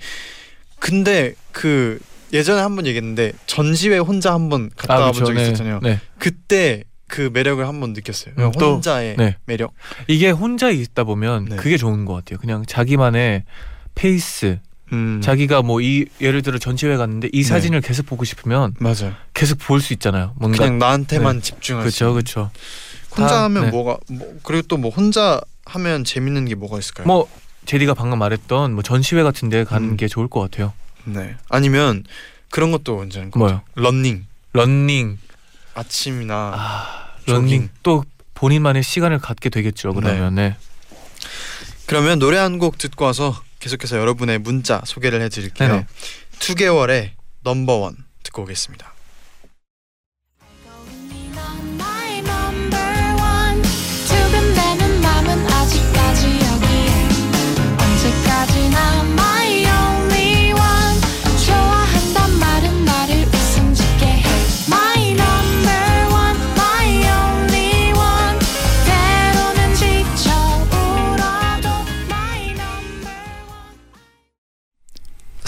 근데 0.78 1.34
그 1.52 1.98
예전에 2.32 2.60
한 2.60 2.76
번 2.76 2.86
얘기했는데 2.86 3.32
전시회 3.46 3.98
혼자 3.98 4.32
한 4.34 4.48
번 4.48 4.70
갔다 4.76 4.94
와본 5.00 5.12
그쵸, 5.12 5.24
적이 5.26 5.38
네, 5.38 5.42
있었잖아요. 5.44 5.80
네. 5.82 6.00
그때 6.18 6.84
그 7.08 7.30
매력을 7.32 7.66
한 7.66 7.80
번 7.80 7.92
느꼈어요. 7.92 8.34
음, 8.38 8.52
또, 8.58 8.74
혼자의 8.74 9.16
네. 9.16 9.36
매력. 9.46 9.72
이게 10.08 10.30
혼자 10.30 10.70
있다 10.70 11.04
보면 11.04 11.46
네. 11.46 11.56
그게 11.56 11.76
좋은 11.76 12.04
것 12.04 12.14
같아요. 12.14 12.38
그냥 12.38 12.64
자기만의 12.66 13.44
페이스, 13.94 14.58
음, 14.92 15.20
자기가 15.22 15.62
뭐 15.62 15.80
이 15.80 16.06
예를 16.20 16.42
들어 16.42 16.58
전시회 16.58 16.96
갔는데 16.96 17.28
이 17.32 17.42
네. 17.42 17.48
사진을 17.48 17.80
계속 17.80 18.06
보고 18.06 18.24
싶으면 18.24 18.74
맞아요. 18.78 19.14
계속 19.34 19.58
볼 19.58 19.80
수 19.80 19.92
있잖아요. 19.94 20.32
뭔가 20.36 20.58
그냥 20.58 20.78
나한테만 20.78 21.42
집중할 21.42 21.90
수. 21.90 21.98
그렇죠. 21.98 22.12
그렇죠. 22.14 22.50
혼자 23.16 23.34
다, 23.34 23.44
하면 23.44 23.64
네. 23.66 23.70
뭐가 23.70 23.98
뭐 24.10 24.38
그리고 24.42 24.62
또 24.68 24.76
뭐 24.76 24.90
혼자 24.90 25.40
하면 25.64 26.04
재밌는 26.04 26.44
게 26.44 26.54
뭐가 26.54 26.78
있을까요? 26.78 27.06
뭐 27.06 27.28
재디가 27.64 27.94
방금 27.94 28.18
말했던 28.20 28.74
뭐 28.74 28.82
전시회 28.82 29.22
같은 29.24 29.48
데 29.48 29.64
가는 29.64 29.90
음. 29.90 29.96
게 29.96 30.06
좋을 30.06 30.28
것 30.28 30.40
같아요. 30.40 30.72
네. 31.04 31.34
아니면 31.48 32.04
그런 32.50 32.70
것도 32.70 32.98
괜찮은 33.00 33.30
것 33.32 33.38
뭐요? 33.40 33.62
런닝. 33.74 34.26
런닝, 34.52 35.18
아침이나 35.74 36.52
아. 36.56 37.06
런닝 37.26 37.68
또 37.82 38.04
본인만의 38.34 38.82
시간을 38.82 39.18
갖게 39.18 39.48
되겠죠. 39.50 39.92
그러면 39.94 40.34
네. 40.36 40.56
그러면 41.86 42.18
노래 42.18 42.38
한 42.38 42.58
곡 42.58 42.78
듣고 42.78 43.04
와서 43.04 43.34
계속해서 43.58 43.98
여러분의 43.98 44.38
문자 44.38 44.82
소개를 44.84 45.20
해드릴게요. 45.22 45.68
네네. 45.68 45.86
2개월의 46.38 47.10
넘버원 47.42 47.96
듣고 48.22 48.42
오겠습니다. 48.42 48.95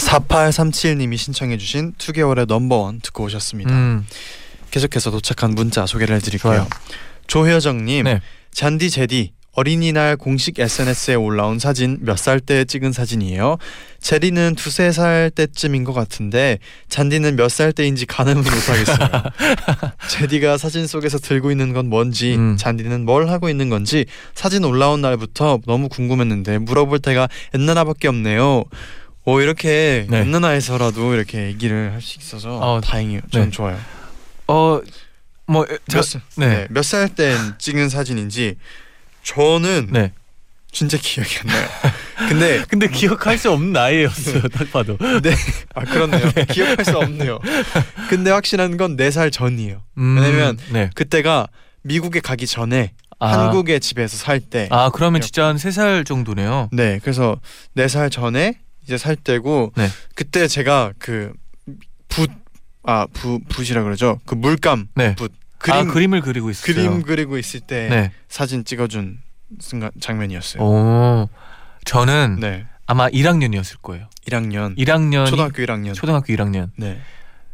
4837님이 0.09 1.17
신청해주신 1.17 1.93
2개월의 1.97 2.47
넘버원 2.47 2.99
듣고 3.01 3.25
오셨습니다. 3.25 3.71
음, 3.71 4.05
계속해서 4.71 5.11
도착한 5.11 5.51
문자 5.51 5.85
소개를 5.85 6.15
해드릴게요. 6.15 6.51
좋아요. 6.51 6.67
조효정님, 7.27 8.05
네. 8.05 8.21
잔디 8.51 8.89
제디 8.89 9.33
어린이날 9.53 10.15
공식 10.15 10.57
SNS에 10.57 11.15
올라온 11.15 11.59
사진 11.59 11.97
몇 12.01 12.17
살 12.17 12.39
때 12.39 12.63
찍은 12.65 12.91
사진이에요. 12.91 13.57
제디는 13.99 14.55
두세 14.55 14.91
살 14.91 15.29
때쯤인 15.31 15.83
것 15.83 15.93
같은데 15.93 16.59
잔디는 16.87 17.35
몇 17.35 17.49
살 17.49 17.73
때인지 17.73 18.05
가늠을 18.05 18.41
못하겠어요. 18.41 18.97
제디가 20.09 20.57
사진 20.57 20.87
속에서 20.87 21.17
들고 21.19 21.51
있는 21.51 21.73
건 21.73 21.87
뭔지 21.89 22.35
음. 22.35 22.57
잔디는 22.57 23.05
뭘 23.05 23.29
하고 23.29 23.49
있는 23.49 23.69
건지 23.69 24.05
사진 24.33 24.63
올라온 24.63 25.01
날부터 25.01 25.59
너무 25.67 25.89
궁금했는데 25.89 26.59
물어볼 26.59 26.99
때가 26.99 27.27
엔나나밖에 27.53 28.07
없네요. 28.07 28.63
오 29.29 29.41
이렇게 29.41 30.07
네. 30.09 30.19
엔나나에서라도 30.21 31.13
이렇게 31.13 31.45
얘기를 31.47 31.91
할 31.93 32.01
수 32.01 32.17
있어서 32.19 32.57
어, 32.57 32.81
다행이에요. 32.81 33.21
전 33.31 33.45
네. 33.45 33.51
좋아요. 33.51 33.77
어, 34.47 34.81
뭐, 35.45 35.65
몇 35.93 36.01
살? 36.01 36.21
네. 36.37 36.47
네. 36.47 36.67
몇살 36.71 37.09
때 37.09 37.35
찍은 37.59 37.89
사진인지 37.89 38.55
저는 39.23 39.89
네. 39.91 40.13
진짜 40.71 40.97
기억이 40.99 41.29
안 41.41 41.47
나요. 41.47 41.67
근데 42.29 42.63
근데 42.69 42.87
기억할 42.87 43.37
수 43.37 43.51
없는 43.51 43.71
나이였어요. 43.73 44.41
딱 44.49 44.71
봐도. 44.71 44.97
네. 45.21 45.35
아 45.75 45.83
그렇네요. 45.83 46.31
기억할 46.49 46.83
수 46.85 46.97
없네요. 46.97 47.39
근데 48.09 48.31
확실한 48.31 48.77
건 48.77 48.95
네 48.95 49.11
살 49.11 49.29
전이에요. 49.31 49.83
음, 49.97 50.17
왜냐면 50.19 50.57
네. 50.71 50.89
그때가 50.95 51.47
미국에 51.83 52.19
가기 52.19 52.47
전에 52.47 52.93
아, 53.19 53.27
한국의 53.45 53.79
집에서 53.79 54.17
살 54.17 54.39
때. 54.39 54.67
아, 54.71 54.89
그러면 54.91 55.21
진짜 55.21 55.45
한 55.45 55.57
세 55.57 55.71
살 55.71 56.03
정도네요. 56.03 56.69
네. 56.71 56.99
그래서 57.03 57.39
네 57.75 57.87
살 57.87 58.09
전에 58.09 58.59
이제 58.89 58.97
살 58.97 59.15
때고 59.15 59.71
네. 59.75 59.87
그때 60.15 60.47
제가 60.47 60.93
그붓 60.97 62.31
아, 62.81 63.05
부, 63.13 63.39
붓이라 63.47 63.83
그러죠. 63.83 64.19
그 64.25 64.33
물감 64.33 64.87
네. 64.95 65.13
붓 65.13 65.31
그림, 65.59 65.75
그림 65.75 65.89
아, 65.89 65.93
그림을 65.93 66.21
그리고 66.21 66.49
있어요. 66.49 66.65
그림 66.65 67.01
그리고 67.03 67.37
있을 67.37 67.59
때 67.59 67.87
네. 67.87 68.11
사진 68.29 68.65
찍어준 68.65 69.19
순간 69.59 69.91
장면이었어요. 70.01 70.63
오, 70.63 71.29
저는 71.85 72.37
네. 72.39 72.65
아마 72.87 73.07
1학년이었을 73.09 73.79
거예요. 73.83 74.09
1학년 74.27 74.75
1학년 74.75 75.27
초등학교 75.27 75.61
1학년. 75.61 75.93
초등학교 75.93 76.33
1학년 76.33 76.71
네. 76.75 76.99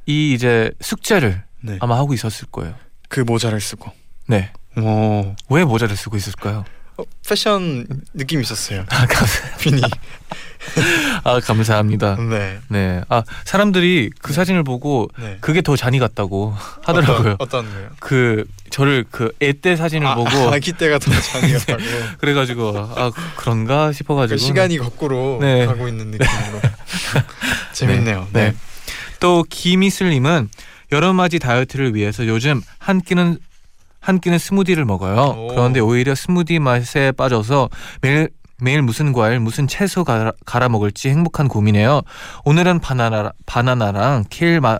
이 0.05 0.33
이제 0.33 0.71
숙제를 0.79 1.43
네. 1.59 1.77
아마 1.81 1.97
하고 1.97 2.13
있었을 2.13 2.47
거예요. 2.49 2.75
그 3.09 3.19
모자를 3.19 3.59
쓰고. 3.59 3.91
네. 4.27 4.53
오. 4.77 5.35
왜 5.49 5.65
모자를 5.65 5.97
쓰고 5.97 6.15
있을까요? 6.15 6.63
어, 7.25 7.29
패션 7.29 7.87
느낌 8.13 8.41
있었어요. 8.41 8.85
아, 8.89 9.05
감사, 9.07 9.57
비니. 9.57 9.81
아 11.23 11.39
감사합니다. 11.39 12.15
네. 12.15 12.57
네. 12.69 13.01
아 13.07 13.23
사람들이 13.45 14.09
그 14.19 14.33
사진을 14.33 14.63
보고 14.63 15.09
네. 15.19 15.37
그게 15.39 15.61
더 15.61 15.75
잔이 15.75 15.99
같다고 15.99 16.55
하더라고요. 16.83 17.35
어떤, 17.39 17.65
어떤 17.65 17.71
거요? 17.73 17.89
그 17.99 18.45
저를 18.71 19.05
그 19.11 19.31
애 19.41 19.53
때 19.53 19.75
사진을 19.75 20.07
아, 20.07 20.15
보고 20.15 20.29
아기 20.51 20.71
때가 20.73 20.97
더 20.97 21.11
잔이었다고. 21.11 21.83
그래가지고 22.17 22.73
아 22.95 23.11
그런가 23.35 23.87
그 23.87 23.93
싶어가지고 23.93 24.37
시간이 24.37 24.77
거꾸로 24.79 25.37
네. 25.39 25.65
가고 25.67 25.87
있는 25.87 26.07
느낌으로. 26.11 26.61
재밌네요. 27.73 28.27
네. 28.33 28.51
네. 28.51 28.55
또 29.19 29.45
김이슬님은 29.47 30.49
여름맞이 30.91 31.39
다이어트를 31.39 31.93
위해서 31.95 32.25
요즘 32.27 32.61
한 32.79 33.01
끼는 33.01 33.37
한 34.05 34.19
끼는 34.19 34.37
스무디를 34.37 34.85
먹어요. 34.85 35.35
오. 35.35 35.47
그런데 35.47 35.79
오히려 35.79 36.13
스무디 36.13 36.59
맛에 36.59 37.11
빠져서 37.11 37.69
매일 38.01 38.29
매일 38.61 38.83
무슨 38.83 39.11
과일, 39.13 39.39
무슨 39.39 39.67
채소 39.67 40.03
갈아, 40.03 40.31
갈아 40.45 40.69
먹을지 40.69 41.09
행복한 41.09 41.47
고민이에요. 41.47 42.03
오늘은 42.45 42.79
바나나 42.79 43.33
바나나랑 43.47 44.25
케일 44.29 44.61
마, 44.61 44.77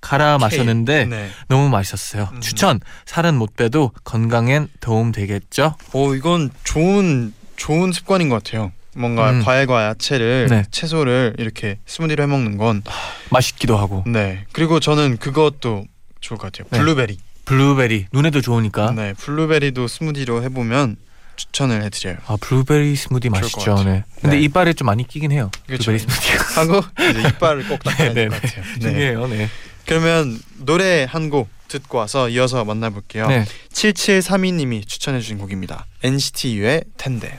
갈아 0.00 0.38
마셨는데 0.38 1.06
네. 1.06 1.28
너무 1.48 1.68
맛있었어요. 1.68 2.28
음. 2.32 2.40
추천. 2.40 2.78
살은 3.06 3.34
못 3.34 3.56
빼도 3.56 3.90
건강엔 4.04 4.68
도움 4.80 5.10
되겠죠? 5.10 5.74
오 5.92 6.14
이건 6.14 6.50
좋은 6.62 7.34
좋은 7.56 7.90
습관인 7.90 8.28
것 8.28 8.42
같아요. 8.42 8.70
뭔가 8.96 9.30
음. 9.30 9.42
과일과 9.44 9.84
야채를 9.86 10.46
네. 10.48 10.62
채소를 10.70 11.34
이렇게 11.38 11.78
스무디로 11.86 12.22
해 12.22 12.26
먹는 12.28 12.56
건 12.56 12.82
맛있기도 13.30 13.76
하고. 13.76 14.04
네. 14.06 14.46
그리고 14.52 14.78
저는 14.78 15.16
그것도 15.18 15.86
좋을 16.20 16.38
것 16.38 16.52
같아요. 16.52 16.68
네. 16.70 16.78
블루베리. 16.78 17.18
블루베리 17.50 18.06
눈에도 18.12 18.40
좋으니까. 18.40 18.92
네, 18.92 19.12
블루베리도 19.14 19.88
스무디로 19.88 20.44
해보면 20.44 20.94
추천을 21.34 21.82
해드려요. 21.82 22.18
아 22.26 22.36
블루베리 22.40 22.94
스무디 22.94 23.28
맛있죠. 23.28 23.82
네. 23.82 24.04
근데 24.20 24.36
네. 24.36 24.42
이빨에 24.42 24.72
좀 24.72 24.86
많이 24.86 25.04
끼긴 25.06 25.32
해요. 25.32 25.50
그쵸. 25.66 25.90
블루베리 25.90 25.98
스무디가. 25.98 26.60
하고 26.60 26.80
이제 27.10 27.26
이빨을 27.28 27.66
꼭 27.66 27.82
닦아야 27.82 28.12
될것 28.14 28.40
네, 28.40 28.48
같아요. 28.48 28.64
네. 28.74 28.80
중요해요. 28.80 29.26
네. 29.26 29.48
그러면 29.86 30.38
노래 30.58 31.04
한 31.10 31.28
곡 31.28 31.48
듣고 31.66 31.98
와서 31.98 32.28
이어서 32.28 32.64
만나볼게요. 32.64 33.26
네. 33.28 33.44
7732님이 33.72 34.86
추천해주신 34.86 35.38
곡입니다. 35.38 35.86
NCT 36.04 36.56
U의 36.58 36.82
텐데. 36.96 37.38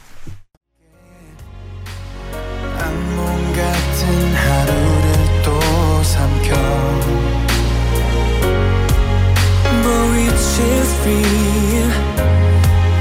Real 11.03 11.91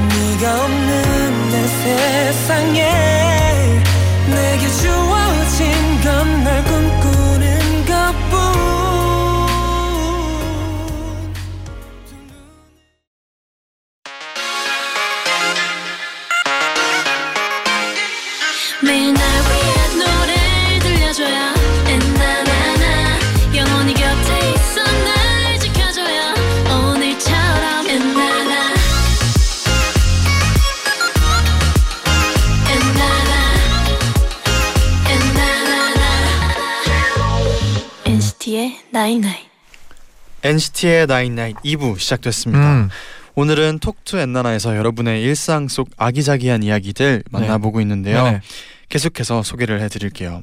네가 0.08 0.64
없는 0.64 1.50
내 1.50 1.66
세상에 1.66 3.19
NCT의 38.50 38.76
나인나인 38.90 39.36
NCT의 40.42 41.06
나인나인 41.06 41.54
2부 41.64 41.98
시작됐습니다. 41.98 42.72
음. 42.72 42.88
오늘은 43.36 43.78
톡투 43.78 44.18
엔나나에서 44.18 44.76
여러분의 44.76 45.22
일상 45.22 45.68
속 45.68 45.88
아기자기한 45.96 46.64
이야기들 46.64 47.22
만나보고 47.30 47.80
있는데요. 47.82 48.24
네네. 48.24 48.40
계속해서 48.88 49.44
소개를 49.44 49.80
해드릴게요. 49.82 50.42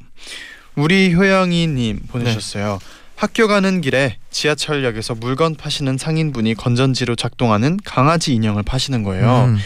우리 0.74 1.12
효영이님 1.12 2.04
보내주셨어요. 2.08 2.78
학교 3.14 3.46
가는 3.46 3.82
길에 3.82 4.16
지하철역에서 4.30 5.16
물건 5.16 5.54
파시는 5.54 5.98
상인분이 5.98 6.54
건전지로 6.54 7.14
작동하는 7.14 7.78
강아지 7.84 8.32
인형을 8.32 8.62
파시는 8.62 9.02
거예요. 9.02 9.44
음. 9.48 9.58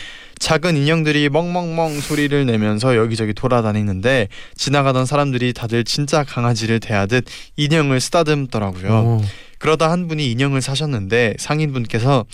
작은 0.42 0.76
인형들이 0.76 1.28
멍멍멍 1.28 2.00
소리를 2.00 2.44
내면서 2.46 2.96
여기저기 2.96 3.32
돌아다니는데 3.32 4.26
지나가던 4.56 5.06
사람들이 5.06 5.52
다들 5.52 5.84
진짜 5.84 6.24
강아지를 6.24 6.80
대하듯 6.80 7.26
인형을 7.56 8.00
쓰다듬더라고요. 8.00 8.90
오. 8.92 9.24
그러다 9.58 9.92
한 9.92 10.08
분이 10.08 10.28
인형을 10.32 10.60
사셨는데 10.60 11.34
상인분께서 11.38 12.24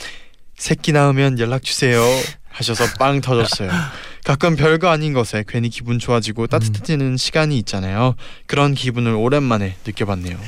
새끼 0.56 0.92
낳으면 0.92 1.38
연락 1.38 1.62
주세요 1.62 2.02
하셔서 2.48 2.86
빵 2.98 3.20
터졌어요. 3.20 3.70
가끔 4.24 4.56
별거 4.56 4.88
아닌 4.88 5.12
것에 5.12 5.44
괜히 5.46 5.68
기분 5.68 5.98
좋아지고 5.98 6.46
따뜻해지는 6.46 7.18
시간이 7.18 7.58
있잖아요. 7.58 8.14
그런 8.46 8.72
기분을 8.72 9.12
오랜만에 9.12 9.76
느껴봤네요. 9.84 10.38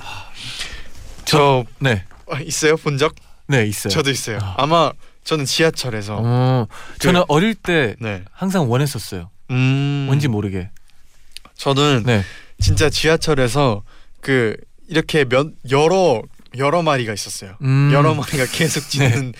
저 1.27 1.65
네. 1.79 2.05
아, 2.27 2.41
있어요 2.41 2.79
본 2.79 2.97
적? 2.97 3.15
네 3.49 3.67
있어요. 3.67 3.91
저도 3.91 4.11
있어요. 4.11 4.39
아. 4.41 4.55
아마 4.57 4.93
저는 5.25 5.45
지하철에서 5.45 6.19
어, 6.23 6.67
저는 6.99 7.23
어릴 7.29 7.55
때 7.55 7.95
네. 8.01 8.25
항상 8.33 8.71
원했었어요. 8.71 9.31
음. 9.51 10.05
뭔지 10.07 10.29
모르게. 10.29 10.71
저는 11.55 12.05
네. 12.07 12.23
진짜 12.59 12.89
지하철에서 12.91 13.83
그 14.21 14.57
이렇게 14.89 15.25
몇 15.25 15.49
여러 15.71 16.23
여러 16.59 16.83
마리가 16.83 17.13
있었어요. 17.13 17.55
음. 17.63 17.91
여러 17.93 18.15
마리가 18.15 18.47
계속 18.47 18.81
짖는 18.91 19.35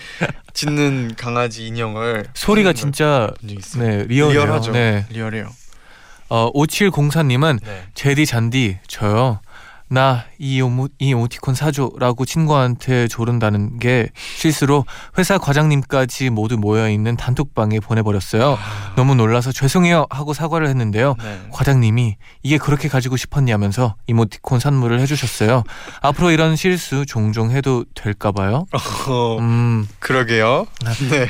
짖는 0.53 1.15
강아지 1.17 1.67
인형을 1.67 2.27
소리가 2.33 2.73
진짜. 2.73 3.31
네 3.77 4.03
리얼해요. 4.05 4.45
리얼하죠. 4.45 4.71
네. 4.71 5.05
리얼해요. 5.09 5.49
어 6.29 6.51
5704님은 6.53 7.59
네. 7.63 7.87
제디 7.93 8.25
잔디 8.25 8.77
저요. 8.87 9.41
나이 9.91 10.61
오모 10.61 10.87
이 10.99 11.09
이모티콘 11.09 11.53
사줘라고 11.53 12.23
친구한테 12.23 13.09
조른다는 13.09 13.77
게 13.77 14.07
실수로 14.37 14.85
회사 15.17 15.37
과장님까지 15.37 16.29
모두 16.29 16.57
모여 16.57 16.89
있는 16.89 17.17
단톡방에 17.17 17.81
보내버렸어요. 17.81 18.57
너무 18.95 19.15
놀라서 19.15 19.51
죄송해요 19.51 20.07
하고 20.09 20.33
사과를 20.33 20.69
했는데요. 20.69 21.15
네. 21.21 21.41
과장님이 21.51 22.15
이게 22.41 22.57
그렇게 22.57 22.87
가지고 22.87 23.17
싶었냐면서 23.17 23.95
이모티콘 24.07 24.61
선물을 24.61 24.97
해주셨어요. 25.01 25.65
앞으로 26.01 26.31
이런 26.31 26.55
실수 26.55 27.05
종종 27.05 27.51
해도 27.51 27.83
될까봐요. 27.93 28.67
어, 28.71 29.37
음, 29.39 29.89
그러게요. 29.99 30.67
네. 31.09 31.27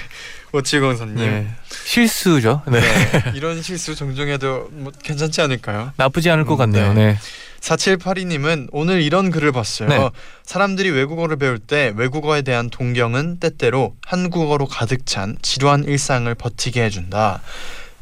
오칠공사님. 0.54 1.16
네. 1.16 1.48
실수죠. 1.86 2.62
네. 2.68 2.80
네. 2.80 3.32
이런 3.34 3.62
실수 3.64 3.96
종종 3.96 4.28
해도 4.28 4.68
뭐 4.72 4.92
괜찮지 5.02 5.42
않을까요? 5.42 5.94
나쁘지 5.96 6.30
않을 6.30 6.46
것 6.46 6.54
음, 6.54 6.58
같네요. 6.58 6.94
네. 6.94 7.18
네. 7.62 7.76
4782님은 7.76 8.70
오늘 8.72 9.02
이런 9.02 9.30
글을 9.30 9.52
봤어요. 9.52 9.90
네. 9.90 10.10
사람들이 10.44 10.90
외국어를 10.90 11.38
배울 11.38 11.60
때 11.60 11.94
외국어에 11.96 12.42
대한 12.42 12.70
동경은 12.70 13.40
때때로 13.40 13.96
한국어로 14.06 14.66
가득 14.66 15.06
찬 15.06 15.38
지루한 15.42 15.84
일상을 15.86 16.34
버티게 16.36 16.84
해준다. 16.84 17.42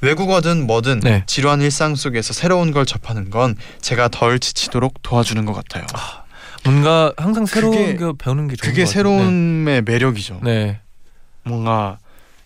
외국어든 0.02 0.66
뭐든 0.66 1.02
네. 1.02 1.24
지루한 1.28 1.62
일상 1.62 1.96
속에서 1.96 2.32
새로운 2.34 2.72
걸 2.72 2.86
접하는 2.86 3.30
건 3.30 3.56
제가 3.82 4.08
덜 4.08 4.40
지치도록 4.40 5.02
도와주는 5.02 5.44
것 5.46 5.54
같아요. 5.54 5.86
뭔가 6.64 7.14
항상 7.18 7.46
새로운 7.46 7.76
그게- 7.76 7.98
게 7.98 8.12
배우는 8.18 8.48
게 8.48 8.56
좋은 8.56 8.70
그게 8.72 8.84
것 8.84 8.88
같아요. 8.90 8.94
새로움의 8.94 9.82
매력이죠. 9.82 10.40
네. 10.44 10.66
네. 10.66 10.80
뭔가 11.44 11.98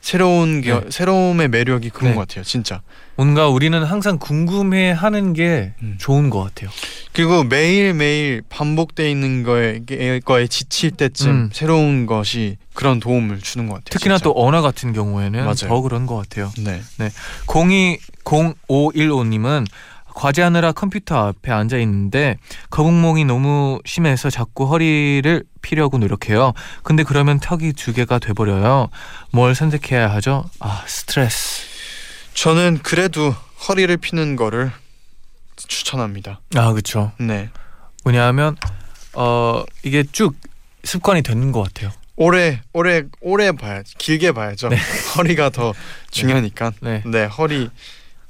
새로운 0.02 0.62
게 0.62 0.74
네. 0.74 0.82
새로움의 0.90 1.48
매력이 1.50 1.92
그런 1.92 2.12
네. 2.12 2.16
것 2.16 2.28
같아요. 2.28 2.44
진짜. 2.44 2.82
뭔가 3.16 3.48
우리는 3.48 3.82
항상 3.84 4.18
궁금해하는 4.18 5.34
게 5.34 5.74
음. 5.84 5.96
좋은 6.00 6.30
것 6.32 6.44
같아요. 6.44 6.70
그리고 7.14 7.44
매일 7.44 7.94
매일 7.94 8.42
반복돼 8.50 9.10
있는 9.10 9.44
거에 9.44 9.82
거에 10.26 10.48
지칠 10.48 10.92
때쯤 10.92 11.30
음. 11.30 11.50
새로운 11.54 12.06
것이 12.06 12.58
그런 12.74 13.00
도움을 13.00 13.40
주는 13.40 13.68
것 13.68 13.76
같아요. 13.76 13.92
특히나 13.92 14.18
진짜. 14.18 14.24
또 14.24 14.34
언어 14.36 14.62
같은 14.62 14.94
경우에는 14.94 15.40
맞아요. 15.40 15.56
더 15.56 15.82
그런 15.82 16.08
것 16.08 16.18
같아요. 16.18 16.52
네. 16.58 16.82
020515님은 17.46 19.68
과제하느라 20.16 20.74
컴퓨터 20.74 21.28
앞에 21.28 21.52
앉아 21.52 21.78
있는데 21.80 22.38
거북목이 22.70 23.26
너무 23.26 23.80
심해서 23.86 24.30
자꾸 24.30 24.66
허리를 24.66 25.44
피려고 25.62 25.98
노력해요. 25.98 26.54
근데 26.84 27.04
그러면 27.04 27.40
턱이 27.40 27.74
두 27.74 27.94
개가 27.94 28.20
돼 28.20 28.34
버려요. 28.34 28.90
뭘 29.32 29.56
선택해야 29.56 30.12
하죠? 30.14 30.46
아 30.60 30.84
스트레스. 30.88 31.64
저는 32.34 32.80
그래도 32.84 33.34
허리를 33.68 33.96
피는 33.98 34.36
거를 34.36 34.72
추천합니다. 35.56 36.42
아 36.56 36.72
그렇죠. 36.72 37.12
네. 37.20 37.50
왜냐하면 38.06 38.58
어 39.14 39.64
이게 39.84 40.04
쭉 40.12 40.36
습관이 40.84 41.22
되는 41.22 41.52
것 41.52 41.62
같아요. 41.64 41.92
오래 42.16 42.62
오래 42.74 43.04
오래 43.22 43.52
봐야지. 43.52 43.96
길게 43.98 44.34
봐야죠. 44.34 44.70
허리가 45.18 45.50
더 45.50 45.74
중요하니까. 46.12 46.74
네. 46.82 47.04
네, 47.06 47.26
허리 47.26 47.70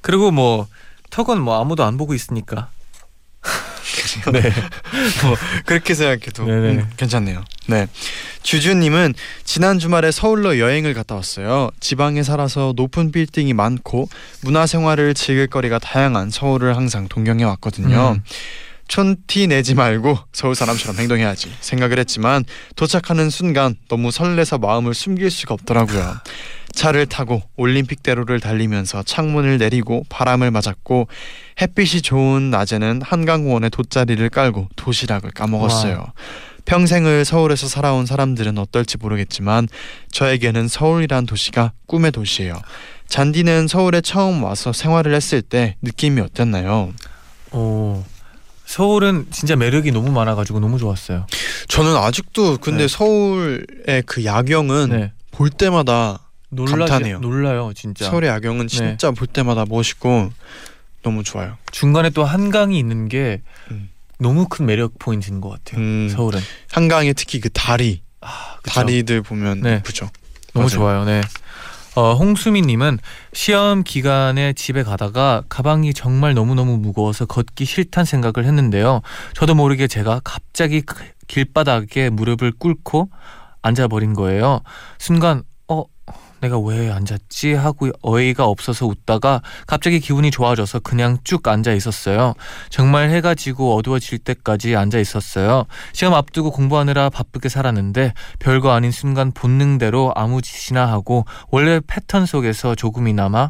그리고 0.02 0.32
뭐 0.32 0.68
턱은 1.10 1.40
뭐 1.42 1.60
아무도 1.60 1.84
안 1.84 1.98
보고 1.98 2.14
있으니까. 2.14 2.70
네. 4.32 4.42
그렇게 5.66 5.94
생각해도. 5.94 6.46
음, 6.46 6.90
괜찮네요. 6.98 7.44
네. 7.68 7.88
주주님은 8.42 9.14
지난 9.44 9.80
주말에 9.80 10.12
서울로 10.12 10.60
여행을 10.60 10.94
갔다 10.94 11.16
왔어요. 11.16 11.70
지방에 11.80 12.24
살아서 12.24 12.74
높은 12.76 13.12
빌딩이 13.12 13.54
많고 13.54 14.10
문화 14.42 14.66
생활을 14.68 15.14
즐길 15.14 15.48
거리가 15.48 15.80
다양한 15.80 16.30
서울을 16.30 16.76
항상 16.76 17.08
동경해 17.08 17.44
왔거든요. 17.46 18.16
음. 18.18 18.24
촌티 18.88 19.48
내지 19.48 19.74
말고 19.76 20.18
서울 20.34 20.56
사람처럼 20.56 20.98
행동해야지 20.98 21.52
생각을 21.62 22.00
했지만 22.00 22.44
도착하는 22.76 23.30
순간 23.30 23.76
너무 23.88 24.12
설레서 24.12 24.58
마음을 24.58 24.94
숨길 24.94 25.32
수가 25.32 25.54
없더라고요. 25.54 26.18
차를 26.74 27.06
타고 27.06 27.42
올림픽대로를 27.56 28.40
달리면서 28.40 29.04
창문을 29.04 29.60
내리고 29.60 30.04
바람을 30.10 30.52
맞았고 30.52 31.08
햇빛이 31.62 32.02
좋은 32.02 32.50
낮에는 32.50 33.02
한강공원에 33.04 33.70
돗자리를 33.70 34.28
깔고 34.30 34.70
도시락을 34.76 35.32
까먹었어요. 35.32 36.06
평생을 36.66 37.26
서울에서 37.26 37.68
살아온 37.68 38.06
사람들은 38.06 38.58
어떨지 38.58 38.98
모르겠지만 38.98 39.68
저에게는 40.12 40.68
서울이란 40.68 41.26
도시가 41.26 41.74
꿈의 41.88 42.12
도시예요. 42.12 42.60
잔디는 43.08 43.68
서울에 43.68 44.02
처음 44.02 44.44
와서 44.44 44.74
생활을 44.74 45.14
했을 45.14 45.42
때 45.42 45.76
느낌이 45.82 46.22
어땠나요? 46.22 46.94
오. 47.52 48.04
서울은 48.74 49.28
진짜 49.30 49.56
매력이 49.56 49.92
너무 49.92 50.12
많아가지고 50.12 50.60
너무 50.60 50.80
좋았어요. 50.80 51.28
저는 51.68 51.96
아직도 51.96 52.58
근데 52.58 52.88
네. 52.88 52.88
서울의 52.88 54.02
그 54.08 54.26
야경은 54.26 54.90
네. 54.90 55.12
볼 55.30 55.52
때마다 55.52 56.32
놀라지, 56.50 56.78
감탄해요. 56.78 57.20
놀라요, 57.20 57.72
진짜. 57.76 58.06
서울의 58.06 58.32
야경은 58.32 58.68
진짜 58.68 59.12
볼 59.12 59.28
때마다 59.28 59.66
멋있고 59.70 60.32
너무 61.04 61.24
좋아요. 61.24 61.58
중간에 61.72 62.10
또 62.10 62.24
한강이 62.26 62.80
있는 62.80 63.10
게 63.10 63.44
음. 63.70 63.92
너무 64.18 64.48
큰 64.48 64.66
매력 64.66 64.98
포인트인 64.98 65.40
것 65.40 65.50
같아요. 65.50 65.80
음, 65.80 66.10
서울은. 66.10 66.40
한강에 66.72 67.14
특히 67.14 67.40
그 67.40 67.52
다리 67.52 68.02
아? 68.22 68.58
다리들 68.64 69.22
보면 69.22 69.62
네. 69.62 69.74
예쁘죠. 69.74 70.10
너무 70.54 70.66
맞아요. 70.66 70.70
좋아요. 70.70 71.06
네. 71.06 71.22
어, 71.96 72.14
홍수미님은 72.14 72.98
시험 73.34 73.84
기간에 73.84 74.54
집에 74.54 74.82
가다가 74.82 75.44
가방이 75.48 75.94
정말 75.94 76.34
너무너무 76.34 76.78
무거워서 76.78 77.26
걷기 77.26 77.66
싫단 77.66 78.06
생각을 78.06 78.48
했는데요. 78.48 79.02
저도 79.36 79.54
모르게 79.54 79.88
제가 79.88 80.22
갑자기 80.24 80.82
그 80.82 80.96
길바닥에 81.28 82.10
무릎을 82.10 82.54
꿇고 82.58 83.10
앉아버린 83.62 84.14
거예요. 84.14 84.62
순간, 84.98 85.40
어, 85.40 85.53
내가 86.44 86.60
왜 86.60 86.92
앉았지? 86.92 87.54
하고 87.54 87.90
어이가 88.02 88.46
없어서 88.46 88.86
웃다가 88.86 89.42
갑자기 89.66 90.02
기분이 90.02 90.30
좋아져서 90.30 90.80
그냥 90.80 91.18
쭉 91.24 91.48
앉아 91.48 91.72
있었어요. 91.72 92.34
정말 92.70 93.10
해가 93.12 93.34
지고 93.34 93.76
어두워질 93.78 94.20
때까지 94.20 94.76
앉아 94.76 95.00
있었어요. 95.00 95.66
시험 95.94 96.14
앞두고 96.14 96.52
공부하느라 96.52 97.10
바쁘게 97.10 97.48
살았는데 97.48 98.14
별거 98.40 98.72
아닌 98.72 98.92
순간 98.92 99.32
본능대로 99.32 100.12
아무 100.16 100.42
짓이나 100.42 100.86
하고 100.86 101.26
원래 101.50 101.80
패턴 101.88 102.26
속에서 102.26 102.76
조금이나마 102.76 103.50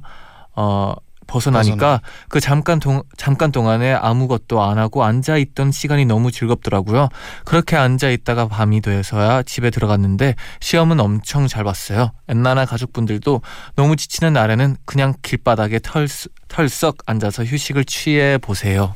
어 0.55 0.93
벗어나니까 1.27 2.01
그 2.29 2.39
잠깐 2.39 2.79
동 2.79 3.03
잠깐 3.17 3.51
동안에 3.51 3.93
아무것도 3.93 4.61
안 4.61 4.77
하고 4.77 5.03
앉아 5.03 5.37
있던 5.37 5.71
시간이 5.71 6.05
너무 6.05 6.31
즐겁더라고요. 6.31 7.09
그렇게 7.45 7.75
앉아 7.75 8.09
있다가 8.09 8.47
밤이 8.47 8.81
돼서야 8.81 9.43
집에 9.43 9.69
들어갔는데 9.69 10.35
시험은 10.59 10.99
엄청 10.99 11.47
잘 11.47 11.63
봤어요. 11.63 12.11
엔나나 12.27 12.65
가족분들도 12.65 13.41
너무 13.75 13.95
지치는 13.95 14.33
날에는 14.33 14.77
그냥 14.85 15.13
길바닥에 15.21 15.79
털스, 15.79 16.29
털썩 16.47 16.97
앉아서 17.05 17.43
휴식을 17.43 17.85
취해 17.85 18.37
보세요. 18.37 18.93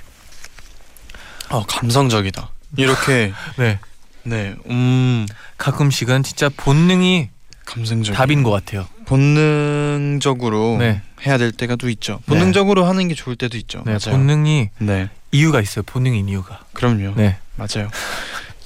어 1.50 1.66
감성적이다. 1.66 2.50
이렇게 2.78 3.32
네. 3.58 3.80
네, 4.24 4.56
음 4.70 5.26
가끔씩은 5.58 6.22
진짜 6.24 6.50
본능이 6.50 7.30
감성적. 7.68 8.16
답인 8.16 8.44
것 8.44 8.50
같아요. 8.50 8.88
본능적으로 9.06 10.78
네. 10.80 11.02
해야 11.26 11.38
될 11.38 11.52
때가 11.52 11.76
또 11.76 11.90
있죠. 11.90 12.20
본능적으로 12.26 12.86
하는 12.86 13.08
게 13.10 13.14
좋을 13.14 13.36
때도 13.36 13.58
있죠. 13.58 13.84
네, 13.86 13.92
맞아요. 13.92 14.18
본능이 14.18 14.70
네, 14.80 15.10
이유가 15.32 15.62
있어요. 15.62 15.84
본능인 15.84 16.30
이유가. 16.30 16.62
그럼요. 16.74 17.14
네. 17.16 17.38
맞아요. 17.58 17.90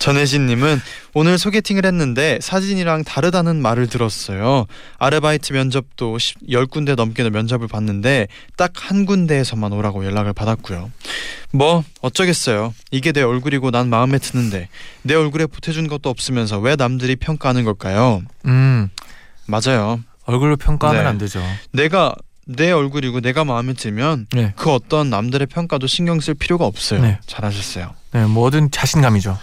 전혜진님은 0.02 0.82
오늘 1.14 1.38
소개팅을 1.38 1.86
했는데 1.86 2.40
사진이랑 2.42 3.04
다르다는 3.04 3.62
말을 3.62 3.86
들었어요. 3.88 4.66
아르바이트 4.98 5.54
면접도 5.54 6.18
10군데 6.18 6.96
넘게 6.96 7.30
면접을 7.30 7.68
봤는데 7.68 8.28
딱 8.58 8.72
한 8.82 9.06
군데에서만 9.06 9.72
오라고 9.74 10.06
연락을 10.06 10.34
받았고요. 10.34 10.92
뭐 11.52 11.84
어쩌겠어요. 12.02 12.74
이게 12.90 13.12
내 13.12 13.22
얼굴이고 13.22 13.70
난 13.70 13.90
마음에 13.90 14.18
드는데 14.18 14.70
내 15.04 15.14
얼굴에 15.14 15.46
보태준 15.46 15.88
것도 15.88 16.10
없으면서 16.10 16.58
왜 16.60 16.76
남들이 16.76 17.16
평가하는 17.16 17.64
걸까요? 17.64 18.24
음. 18.46 18.90
맞아요. 19.46 20.00
얼굴로 20.26 20.58
평가하면 20.58 21.04
네. 21.04 21.10
안 21.10 21.18
되죠. 21.20 21.44
내가 21.72 22.16
내 22.48 22.72
얼굴이고 22.72 23.22
내가 23.22 23.46
마음에 23.46 23.74
들면 23.74 24.28
네. 24.34 24.54
그 24.56 24.72
어떤 24.72 25.12
남들의 25.12 25.46
평가도 25.48 25.86
신경 25.86 26.20
쓸 26.20 26.34
필요가 26.34 26.66
없어요. 26.66 27.02
네. 27.02 27.20
잘하셨어요. 27.28 27.94
네, 28.14 28.26
뭐든 28.26 28.72
자신감이죠. 28.72 29.38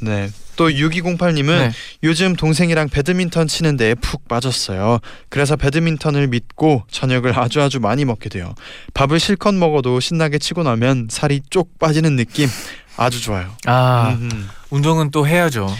네. 0.00 0.30
또 0.56 0.68
6208님은 0.68 1.46
네. 1.46 1.70
요즘 2.02 2.34
동생이랑 2.34 2.88
배드민턴 2.88 3.46
치는데 3.46 3.94
푹 3.94 4.26
빠졌어요. 4.26 4.98
그래서 5.28 5.54
배드민턴을 5.56 6.26
믿고 6.26 6.82
저녁을 6.90 7.38
아주 7.38 7.62
아주 7.62 7.78
많이 7.78 8.04
먹게 8.04 8.28
돼요. 8.28 8.54
밥을 8.94 9.20
실컷 9.20 9.54
먹어도 9.54 10.00
신나게 10.00 10.38
치고 10.38 10.64
나면 10.64 11.08
살이 11.10 11.40
쪽 11.48 11.78
빠지는 11.78 12.16
느낌 12.16 12.48
아주 12.96 13.22
좋아요. 13.22 13.54
아, 13.66 14.16
음. 14.20 14.48
운동은 14.70 15.10
또 15.12 15.26
해야죠. 15.26 15.72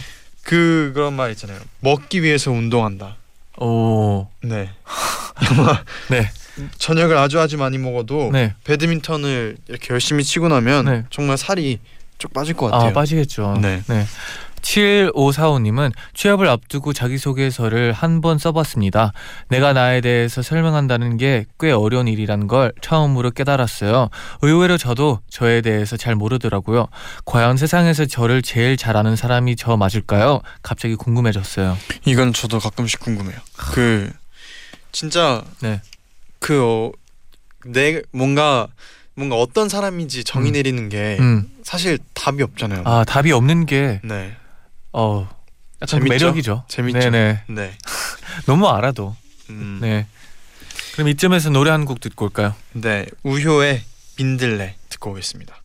그 0.45 0.93
그런 0.95 1.15
말 1.15 1.33
있잖아요. 1.33 1.59
먹기 1.81 2.23
위해서 2.23 2.53
운동한다. 2.53 3.17
오. 3.61 4.29
네. 4.43 4.71
네. 6.09 6.31
저녁을 6.79 7.17
아주 7.17 7.41
아주 7.41 7.57
많이 7.57 7.79
먹어도 7.79 8.31
네. 8.33 8.55
배드민턴을 8.65 9.57
이렇게 9.69 9.89
열심히 9.93 10.25
치고 10.25 10.49
나면 10.49 10.85
네. 10.85 11.05
정말 11.11 11.37
살이 11.37 11.79
쭉 12.19 12.33
빠질 12.33 12.55
것 12.55 12.71
같아요. 12.71 12.91
아, 12.91 12.93
빠지겠죠. 12.93 13.59
네. 13.63 13.83
7545님은 14.61 15.93
취업을 16.15 16.49
앞두고 16.49 16.93
자기소개서를 16.93 17.93
한 17.93 18.21
번 18.21 18.39
써봤습니다. 18.39 19.13
내가 19.49 19.73
나에 19.73 20.01
대해서 20.01 20.43
설명한다는 20.43 21.17
게 21.17 21.47
꽤 21.61 21.71
어려운 21.71 22.09
일이라는 22.09 22.49
걸 22.49 22.73
처음으로 22.83 23.31
깨달았어요. 23.31 24.09
의외로 24.43 24.77
저도 24.77 25.21
저에 25.31 25.61
대해서 25.61 25.97
잘 25.97 26.17
모르더라고요. 26.17 26.89
과연 27.25 27.57
세상에서 27.57 28.07
저를 28.07 28.43
제일 28.43 28.77
잘 28.77 28.97
아는 28.97 29.15
사람이 29.15 29.55
저 29.57 29.77
맞을까요? 29.77 30.41
갑자기 30.63 30.97
궁금해졌어요. 30.97 31.79
이건 32.07 32.33
저도 32.33 32.59
가끔씩 32.59 32.99
궁금해요. 33.01 33.39
그 33.57 34.11
진짜 34.91 35.45
네. 35.61 35.81
그내 36.41 38.03
뭔가 38.13 38.67
뭔가 39.19 39.35
어떤 39.35 39.69
사람인지 39.69 40.23
정의 40.23 40.51
음. 40.51 40.53
내리는 40.53 40.89
게 40.89 41.17
음. 41.19 41.51
사실 41.65 41.99
답이 42.15 42.41
없잖아요. 42.45 42.83
아, 42.85 43.03
답이 43.05 43.33
없는 43.33 43.67
게, 43.67 44.01
네, 44.05 44.37
어, 44.93 45.29
약간 45.83 45.89
재밌죠? 46.01 46.09
매력이죠. 46.27 46.65
재밌죠. 46.69 46.99
네네. 47.01 47.43
네. 47.49 47.73
너무 48.47 48.69
알아도. 48.69 49.17
음, 49.51 49.79
네. 49.81 50.07
그럼 50.95 51.09
이쯤에서 51.09 51.51
노래 51.51 51.71
한 51.73 51.85
곡 51.85 52.01
듣고 52.01 52.27
올까요? 52.27 52.55
네. 52.73 53.07
우효의 53.25 53.83
민들레 54.19 54.77
듣고 54.89 55.11
오겠습니다. 55.11 55.58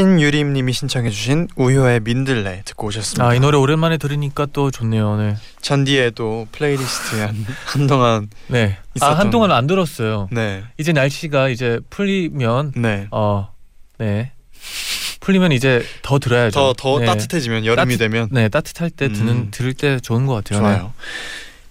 신유림님이 0.00 0.74
신청해주신 0.74 1.48
우효의 1.56 2.00
민들레 2.00 2.60
듣고 2.66 2.88
오셨습니다. 2.88 3.26
아, 3.26 3.34
이 3.34 3.40
노래 3.40 3.56
오랜만에 3.56 3.96
들으니까 3.96 4.46
또 4.52 4.70
좋네요. 4.70 5.16
네. 5.16 5.36
쟌디의 5.62 6.48
플레이리스트에 6.52 7.22
한, 7.22 7.46
한동안 7.64 8.28
네. 8.48 8.76
아, 9.00 9.06
한동안 9.14 9.52
안 9.52 9.66
들었어요. 9.66 10.28
네, 10.30 10.64
이제 10.76 10.92
날씨가 10.92 11.48
이제 11.48 11.80
풀리면 11.88 12.72
네. 12.76 13.06
어, 13.10 13.48
네. 13.96 14.32
풀리면 15.20 15.52
이제 15.52 15.82
더 16.02 16.18
들어야죠. 16.18 16.74
더더 16.74 16.98
네. 17.00 17.06
따뜻해지면 17.06 17.64
여름이 17.64 17.94
따뜻- 17.94 17.98
되면 17.98 18.28
네, 18.32 18.50
따뜻할 18.50 18.90
때 18.90 19.10
듣는 19.10 19.28
음. 19.32 19.48
들을 19.50 19.72
때 19.72 19.98
좋은 19.98 20.26
것 20.26 20.34
같아요. 20.34 20.58
좋아요. 20.60 20.76
네, 20.76 20.88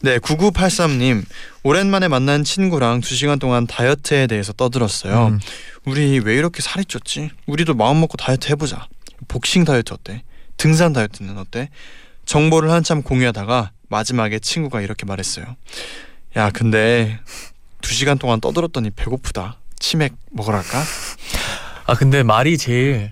9983님 0.03 1.23
오랜만에 1.63 2.07
만난 2.07 2.43
친구랑 2.43 3.01
2시간 3.01 3.39
동안 3.39 3.65
다이어트에 3.65 4.27
대해서 4.27 4.51
네. 4.53 4.57
떠들었어요. 4.57 5.27
음. 5.27 5.39
우리 5.85 6.19
왜 6.19 6.35
이렇게 6.35 6.61
살이 6.61 6.83
쪘지? 6.85 7.29
우리도 7.45 7.73
마음 7.73 7.99
먹고 8.01 8.17
다이어트 8.17 8.49
해보자. 8.49 8.87
복싱 9.27 9.63
다이어트 9.65 9.93
어때? 9.93 10.23
등산 10.57 10.93
다이어트는 10.93 11.37
어때? 11.37 11.69
정보를 12.25 12.71
한참 12.71 13.01
공유하다가 13.01 13.71
마지막에 13.89 14.39
친구가 14.39 14.81
이렇게 14.81 15.05
말했어요. 15.05 15.55
야, 16.37 16.49
근데 16.49 17.19
2시간 17.81 18.19
동안 18.19 18.41
떠들었더니 18.41 18.91
배고프다. 18.91 19.59
치맥 19.79 20.13
먹으랄까? 20.31 20.83
아, 21.85 21.95
근데 21.95 22.23
말이 22.23 22.57
제일 22.57 23.11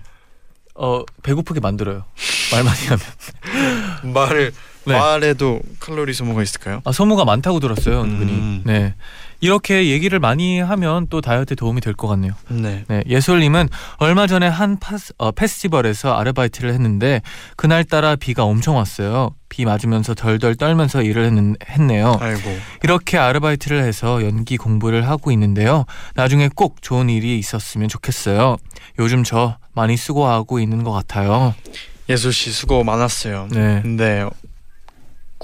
어, 0.74 1.04
배고프게 1.22 1.60
만들어요. 1.60 2.04
말 2.52 2.64
많이 2.64 2.80
하면. 2.86 4.12
말을 4.14 4.52
네. 4.86 4.98
말에도 4.98 5.60
칼로리 5.80 6.12
소모가 6.12 6.42
있을까요? 6.42 6.80
아, 6.84 6.92
소모가 6.92 7.24
많다고 7.24 7.60
들었어요, 7.60 8.02
은근히. 8.02 8.32
음. 8.32 8.62
네. 8.64 8.94
이렇게 9.40 9.88
얘기를 9.90 10.18
많이 10.20 10.58
하면 10.60 11.06
또 11.10 11.20
다이어트에 11.20 11.54
도움이 11.54 11.80
될 11.82 11.94
것 11.94 12.08
같네요. 12.08 12.32
네. 12.48 12.84
네, 12.88 13.02
예솔님은 13.06 13.68
얼마 13.98 14.26
전에 14.26 14.46
한 14.46 14.78
파스, 14.78 15.12
어, 15.18 15.32
페스티벌에서 15.32 16.14
아르바이트를 16.16 16.72
했는데 16.72 17.20
그날따라 17.56 18.16
비가 18.16 18.44
엄청 18.44 18.76
왔어요. 18.76 19.34
비 19.50 19.64
맞으면서 19.66 20.14
덜덜 20.14 20.54
떨면서 20.56 21.02
일을 21.02 21.24
했는, 21.26 21.56
했네요. 21.68 22.16
아이고. 22.20 22.58
이렇게 22.82 23.18
아르바이트를 23.18 23.82
해서 23.84 24.24
연기 24.24 24.56
공부를 24.56 25.08
하고 25.08 25.30
있는데요. 25.30 25.84
나중에 26.14 26.48
꼭 26.54 26.80
좋은 26.80 27.10
일이 27.10 27.38
있었으면 27.38 27.88
좋겠어요. 27.88 28.56
요즘 28.98 29.24
저 29.24 29.58
많이 29.74 29.96
수고하고 29.96 30.58
있는 30.58 30.84
것 30.84 30.92
같아요. 30.92 31.54
예솔 32.08 32.32
씨 32.32 32.50
수고 32.50 32.82
많았어요. 32.82 33.48
네. 33.50 33.80
근데 33.82 34.26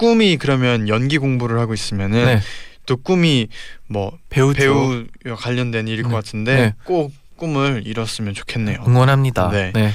꿈이 0.01 0.37
그러면 0.37 0.89
연기 0.89 1.19
공부를 1.19 1.59
하고 1.59 1.75
있으면은 1.75 2.25
네. 2.25 2.41
또 2.87 2.97
꿈이 2.97 3.47
뭐 3.85 4.17
배우 4.31 4.51
배우와 4.51 5.03
관련된 5.37 5.87
일일 5.87 6.01
것 6.01 6.09
네. 6.09 6.15
같은데 6.15 6.55
네. 6.55 6.73
꼭 6.85 7.13
꿈을 7.35 7.83
이뤘으면 7.85 8.33
좋겠네요. 8.33 8.83
응원합니다. 8.87 9.51
네. 9.51 9.71
네. 9.75 9.91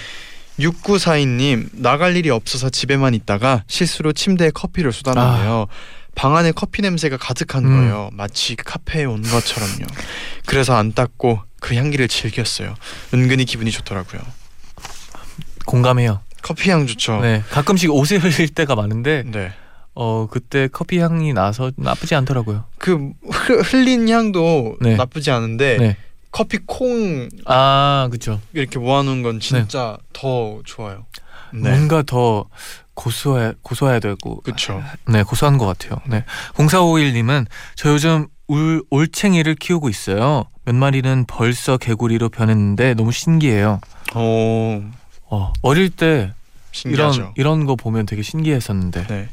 6942님 0.61 1.71
나갈 1.73 2.15
일이 2.17 2.31
없어서 2.31 2.71
집에만 2.71 3.15
있다가 3.15 3.65
실수로 3.67 4.13
침대에 4.13 4.51
커피를 4.51 4.93
쏟았는데요. 4.93 5.67
방 6.15 6.37
안에 6.37 6.53
커피 6.53 6.83
냄새가 6.83 7.17
가득한 7.17 7.65
아. 7.65 7.69
음. 7.69 7.77
거예요. 7.77 8.11
마치 8.13 8.55
카페에 8.55 9.05
온 9.07 9.23
것처럼요. 9.23 9.87
그래서 10.47 10.77
안 10.77 10.93
닦고 10.93 11.41
그 11.59 11.75
향기를 11.75 12.07
즐겼어요. 12.07 12.77
은근히 13.13 13.45
기분이 13.45 13.73
좋더라고요. 13.73 14.23
공감해요. 15.67 16.21
커피 16.43 16.71
향 16.71 16.87
좋죠. 16.87 17.21
네. 17.23 17.43
가끔씩 17.51 17.91
옷을 17.91 18.21
흘릴 18.21 18.51
때가 18.51 18.77
많은데 18.77 19.25
네. 19.27 19.53
어 19.97 20.29
그때 20.31 20.69
커피 20.71 20.99
향이 20.99 21.33
나서 21.33 21.73
나쁘지 21.77 22.15
않더라고요. 22.15 22.65
그 22.79 23.13
흐- 23.31 23.61
흘린 23.63 24.09
향도 24.09 24.77
네. 24.81 24.95
나쁘지 24.97 25.31
않은데 25.31 25.79
네. 25.79 25.97
커피 26.31 26.59
콩 26.67 27.29
아, 27.47 28.07
그렇죠. 28.11 28.41
이렇게 28.53 28.79
모아놓은 28.79 29.23
건 29.23 29.41
진짜 29.41 29.97
더 30.13 30.61
좋아요. 30.67 31.07
네. 31.55 31.71
뭔가 31.71 32.03
더 32.03 32.45
고소해 32.95 33.55
고소해야 33.63 34.01
되고 34.01 34.41
그렇죠. 34.43 34.83
네 35.09 35.23
고소한 35.23 35.57
것 35.57 35.65
같아요. 35.67 36.01
네 36.07 36.25
0451님은 36.55 37.47
저 37.75 37.91
요즘 37.91 38.27
울 38.49 38.83
올챙이를 38.91 39.55
키우고 39.55 39.89
있어요. 39.89 40.45
몇 40.67 40.75
마리는 40.75 41.25
벌써 41.27 41.79
개구리로 41.79 42.29
변했는데 42.29 42.95
너무 42.95 43.13
신기해요. 43.13 43.81
오 44.15 44.83
어, 45.31 45.53
어릴 45.63 45.89
때 45.91 46.33
신기하죠. 46.73 47.15
이런 47.21 47.33
이런 47.37 47.65
거 47.65 47.77
보면 47.77 48.05
되게 48.07 48.21
신기했었는데. 48.23 49.29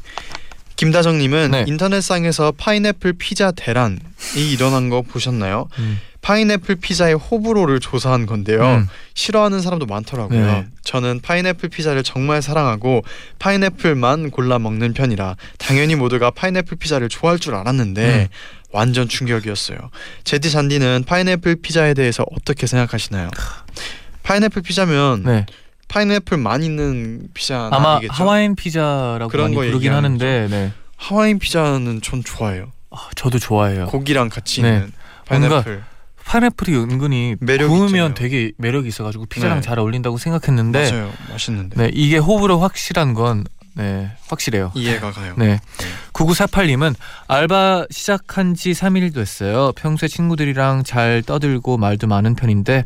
네. 0.83 0.85
김다정님은 0.85 1.51
네. 1.51 1.65
인터넷상에서 1.67 2.51
파인애플 2.57 3.13
피자 3.13 3.51
대란이 3.51 3.99
일어난 4.35 4.89
거 4.89 5.01
보셨나요? 5.01 5.67
음. 5.79 5.99
파인애플 6.21 6.75
피자의 6.75 7.15
호불호를 7.15 7.79
조사한 7.79 8.25
건데요. 8.25 8.61
음. 8.61 8.87
싫어하는 9.13 9.61
사람도 9.61 9.85
많더라고요. 9.85 10.45
네. 10.45 10.67
저는 10.83 11.19
파인애플 11.21 11.69
피자를 11.69 12.03
정말 12.03 12.41
사랑하고 12.41 13.03
파인애플만 13.39 14.31
골라 14.31 14.59
먹는 14.59 14.93
편이라 14.93 15.35
당연히 15.57 15.95
모두가 15.95 16.31
파인애플 16.31 16.77
피자를 16.77 17.09
좋아할 17.09 17.39
줄 17.39 17.55
알았는데 17.55 18.23
음. 18.23 18.27
완전 18.71 19.07
충격이었어요. 19.07 19.77
제디 20.23 20.49
잔디는 20.49 21.03
파인애플 21.05 21.57
피자에 21.61 21.93
대해서 21.93 22.25
어떻게 22.31 22.67
생각하시나요? 22.67 23.29
파인애플 24.23 24.61
피자면 24.61 25.23
네. 25.23 25.45
파인애플만 25.93 26.63
있는 26.63 27.27
피자 27.35 27.69
아마 27.71 27.97
아니겠죠? 27.97 28.13
하와이안 28.13 28.55
피자라고 28.55 29.27
그런 29.27 29.45
많이 29.45 29.55
거 29.55 29.61
부르긴 29.61 29.91
얘기하는 29.91 30.03
하는데 30.05 30.47
네. 30.49 30.73
하와이안 30.97 31.37
피자는 31.37 32.01
전 32.01 32.23
좋아해요. 32.23 32.71
아, 32.89 33.09
저도 33.15 33.37
좋아해요. 33.37 33.85
고기랑 33.85 34.29
같이 34.29 34.63
네. 34.63 34.69
있는 34.69 34.91
파인애플. 35.25 35.83
파인애플이 36.25 36.75
은근히 36.75 37.35
매력 37.39 37.67
구우면 37.67 37.87
있잖아요. 37.87 38.13
되게 38.15 38.51
매력이 38.57 38.87
있어가지고 38.87 39.27
피자랑 39.27 39.57
네. 39.57 39.61
잘 39.61 39.77
어울린다고 39.77 40.17
생각했는데 40.17 40.91
맞아요. 40.91 41.11
맛있는데 41.29 41.75
네 41.77 41.91
이게 41.93 42.17
호불호 42.17 42.59
확실한 42.59 43.13
건 43.13 43.43
네, 43.75 44.11
확실해요. 44.29 44.71
이해가 44.75 45.11
가요. 45.11 45.33
네. 45.37 45.59
9948님은 46.13 46.95
알바 47.27 47.87
시작한 47.89 48.55
지 48.55 48.71
3일 48.71 49.13
됐어요. 49.13 49.71
평소에 49.73 50.07
친구들이랑 50.09 50.83
잘 50.83 51.23
떠들고 51.23 51.77
말도 51.77 52.07
많은 52.07 52.35
편인데 52.35 52.83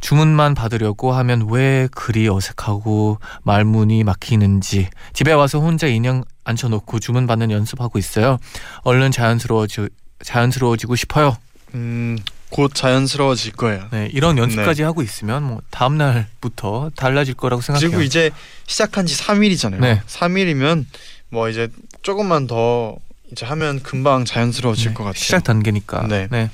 주문만 0.00 0.54
받으려고 0.54 1.12
하면 1.12 1.48
왜 1.50 1.88
그리 1.92 2.28
어색하고 2.28 3.18
말문이 3.42 4.04
막히는지 4.04 4.88
집에 5.12 5.32
와서 5.32 5.58
혼자 5.58 5.86
인형 5.86 6.22
앉혀놓고 6.44 7.00
주문 7.00 7.26
받는 7.26 7.50
연습하고 7.50 7.98
있어요. 7.98 8.38
얼른 8.82 9.10
자연스러워지, 9.10 9.88
자연스러워지고 10.22 10.96
싶어요. 10.96 11.36
음, 11.74 12.18
곧 12.50 12.72
자연스러워질 12.74 13.52
거예요. 13.52 13.86
네, 13.90 14.08
이런 14.12 14.38
연습까지 14.38 14.82
하고 14.82 15.02
있으면 15.02 15.42
뭐 15.42 15.60
다음 15.70 15.98
날부터 15.98 16.90
달라질 16.94 17.34
거라고 17.34 17.60
생각해요. 17.60 17.90
그리고 17.90 18.02
이제 18.02 18.30
시작한 18.66 19.06
지 19.06 19.16
3일이잖아요. 19.16 19.80
네. 19.80 20.00
3일이면 20.06 20.84
뭐 21.28 21.48
이제 21.48 21.68
조금만 22.02 22.46
더 22.46 22.96
이제 23.32 23.44
하면 23.44 23.82
금방 23.82 24.24
자연스러워질 24.24 24.88
네, 24.88 24.94
것 24.94 25.04
같아요. 25.04 25.18
시작 25.18 25.42
단계니까. 25.44 26.06
네. 26.06 26.28
네. 26.30 26.50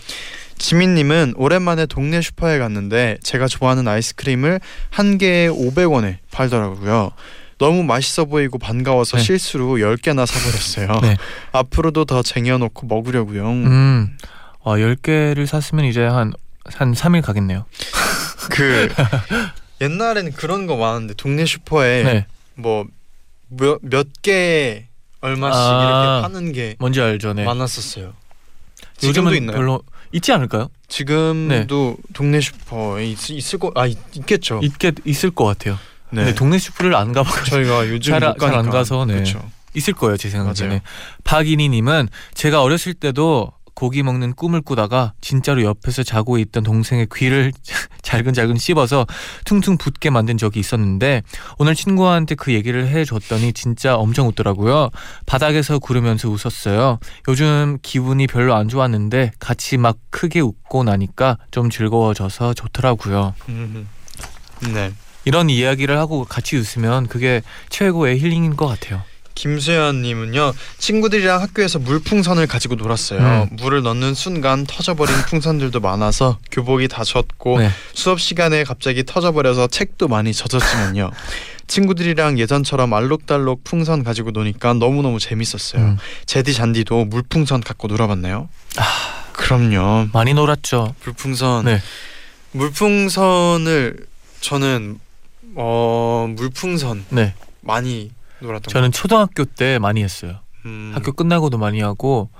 지민님은 0.58 1.34
오랜만에 1.36 1.86
동네 1.86 2.20
슈퍼에 2.20 2.58
갔는데 2.58 3.18
제가 3.22 3.48
좋아하는 3.48 3.88
아이스크림을 3.88 4.60
한 4.90 5.18
개에 5.18 5.48
500원에 5.48 6.18
팔더라고요. 6.30 7.12
너무 7.58 7.84
맛있어 7.84 8.24
보이고 8.24 8.58
반가워서 8.58 9.18
네. 9.18 9.22
실수로 9.22 9.76
10개나 9.76 10.26
사버렸어요. 10.26 11.00
네. 11.02 11.16
앞으로도 11.52 12.04
더 12.06 12.22
쟁여놓고 12.22 12.86
먹으려고요. 12.86 13.48
음. 13.48 14.16
와, 14.64 14.76
10개를 14.76 15.46
샀으면 15.46 15.84
이제 15.84 16.02
한, 16.04 16.32
한 16.64 16.92
3일 16.92 17.22
가겠네요. 17.22 17.64
그 18.50 18.88
옛날에는 19.80 20.32
그런 20.32 20.66
거 20.66 20.76
많은데 20.76 21.14
동네 21.14 21.44
슈퍼에 21.44 22.02
네. 22.02 22.26
뭐몇개 23.50 24.86
얼마씩 25.20 25.60
아. 25.60 25.84
이렇게 25.84 26.22
파는 26.34 26.52
게 26.52 26.76
뭔지 26.78 27.00
알죠? 27.00 27.32
네. 27.32 27.44
많았었어요. 27.44 28.12
지금도 28.98 29.30
요즘은 29.30 29.34
있나요? 29.36 29.56
별로 29.56 29.82
있지 30.12 30.32
않을까요? 30.32 30.68
지금도 30.88 31.96
동네 32.12 32.40
슈퍼에 32.40 33.06
있, 33.06 33.30
있을 33.30 33.58
거 33.58 33.72
아 33.74 33.86
있 33.86 33.96
겠죠. 34.26 34.60
있게 34.62 34.92
있을 35.04 35.30
것 35.30 35.44
같아요. 35.44 35.78
네. 36.10 36.34
동네 36.34 36.58
슈퍼를 36.58 36.94
안 36.94 37.12
가봐서 37.12 37.44
저희가 37.44 37.88
요즘 37.88 38.12
잘, 38.18 38.34
잘안 38.38 38.68
가서 38.70 39.06
네. 39.06 39.14
그렇죠. 39.14 39.42
있을 39.74 39.94
거예요 39.94 40.16
제 40.18 40.28
생각에. 40.28 40.68
네. 40.68 40.82
박인희님은 41.24 42.08
제가 42.34 42.62
어렸을 42.62 42.92
때도 42.94 43.52
고기 43.74 44.02
먹는 44.02 44.34
꿈을 44.34 44.60
꾸다가 44.60 45.12
진짜로 45.20 45.62
옆에서 45.62 46.02
자고 46.02 46.38
있던 46.38 46.62
동생의 46.62 47.08
귀를 47.14 47.52
잘근잘근 48.02 48.56
씹어서 48.56 49.06
퉁퉁 49.44 49.76
붓게 49.78 50.10
만든 50.10 50.36
적이 50.36 50.60
있었는데 50.60 51.22
오늘 51.58 51.74
친구한테 51.74 52.34
그 52.34 52.52
얘기를 52.52 52.88
해줬더니 52.88 53.52
진짜 53.52 53.96
엄청 53.96 54.28
웃더라고요. 54.28 54.90
바닥에서 55.26 55.78
구르면서 55.78 56.28
웃었어요. 56.28 56.98
요즘 57.28 57.78
기분이 57.82 58.26
별로 58.26 58.54
안 58.54 58.68
좋았는데 58.68 59.32
같이 59.38 59.76
막 59.76 59.96
크게 60.10 60.40
웃고 60.40 60.84
나니까 60.84 61.38
좀 61.50 61.70
즐거워져서 61.70 62.54
좋더라고요. 62.54 63.34
음, 63.48 63.88
네. 64.72 64.92
이런 65.24 65.48
이야기를 65.50 65.96
하고 65.98 66.24
같이 66.24 66.56
웃으면 66.56 67.06
그게 67.06 67.42
최고의 67.70 68.18
힐링인 68.18 68.56
것 68.56 68.66
같아요. 68.66 69.02
김수현님은요 69.34 70.52
친구들이랑 70.78 71.40
학교에서 71.40 71.78
물풍선을 71.78 72.46
가지고 72.46 72.74
놀았어요. 72.76 73.48
음. 73.50 73.56
물을 73.56 73.82
넣는 73.82 74.14
순간 74.14 74.66
터져버린 74.66 75.14
풍선들도 75.28 75.80
많아서 75.80 76.38
교복이 76.50 76.88
다 76.88 77.04
젖고 77.04 77.58
네. 77.60 77.70
수업 77.94 78.20
시간에 78.20 78.64
갑자기 78.64 79.04
터져버려서 79.04 79.66
책도 79.68 80.08
많이 80.08 80.32
젖었지만요. 80.32 81.10
친구들이랑 81.66 82.38
예전처럼 82.38 82.92
알록달록 82.92 83.64
풍선 83.64 84.04
가지고 84.04 84.30
노니까 84.32 84.74
너무너무 84.74 85.18
재밌었어요. 85.18 85.82
음. 85.82 85.98
재디 86.26 86.52
쟌디도 86.52 87.06
물풍선 87.06 87.62
갖고 87.62 87.88
놀아봤나요? 87.88 88.48
그럼요. 89.32 90.08
많이 90.12 90.34
놀았죠. 90.34 90.94
물풍선. 91.04 91.64
네. 91.64 91.80
물풍선을 92.52 93.96
저는 94.40 94.98
어 95.54 96.26
물풍선 96.36 97.04
네. 97.10 97.34
많이 97.60 98.10
놀았던 98.42 98.72
저는 98.72 98.92
초등학교 98.92 99.44
때 99.44 99.78
많이 99.78 100.02
했어요. 100.02 100.36
음, 100.64 100.92
학교 100.94 101.12
끝나고도 101.12 101.58
많이 101.58 101.80
하고 101.80 102.30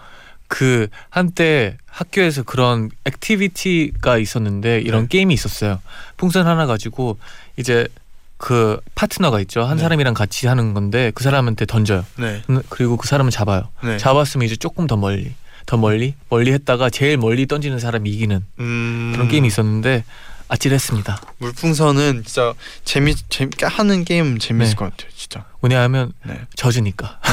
그 0.48 0.88
한때 1.08 1.78
학교에서 1.86 2.42
그런 2.42 2.90
액티비티가 3.04 4.18
있었는데 4.18 4.80
이런 4.80 5.02
네. 5.02 5.08
게임이 5.08 5.32
있었어요. 5.32 5.80
풍선 6.16 6.46
하나 6.46 6.66
가지고 6.66 7.18
이제 7.56 7.88
그 8.36 8.80
파트너가 8.94 9.40
있죠. 9.40 9.62
한 9.62 9.76
네. 9.76 9.82
사람이랑 9.82 10.14
같이 10.14 10.46
하는 10.46 10.74
건데 10.74 11.12
그 11.14 11.22
사람한테 11.22 11.64
던져요. 11.64 12.04
네. 12.18 12.42
음, 12.50 12.60
그리고 12.68 12.96
그 12.96 13.06
사람은 13.06 13.30
잡아요. 13.30 13.68
네. 13.82 13.98
잡았으면 13.98 14.44
이제 14.44 14.56
조금 14.56 14.86
더 14.86 14.96
멀리, 14.96 15.32
더 15.64 15.76
멀리, 15.76 16.14
멀리 16.28 16.52
했다가 16.52 16.90
제일 16.90 17.16
멀리 17.16 17.46
던지는 17.46 17.78
사람이 17.78 18.10
이기는 18.10 18.44
음, 18.58 19.12
그런 19.14 19.28
게임이 19.28 19.46
있었는데 19.46 20.04
아찔했습니다. 20.48 21.20
물풍선은 21.38 22.24
진짜 22.24 22.54
재미 22.84 23.14
재밌게 23.14 23.66
하는 23.66 24.04
게임 24.04 24.38
재밌을 24.38 24.70
네. 24.70 24.76
것 24.76 24.90
같아요. 24.90 25.10
진짜. 25.16 25.44
왜냐하면 25.60 26.12
네. 26.24 26.40
져주니까. 26.56 27.20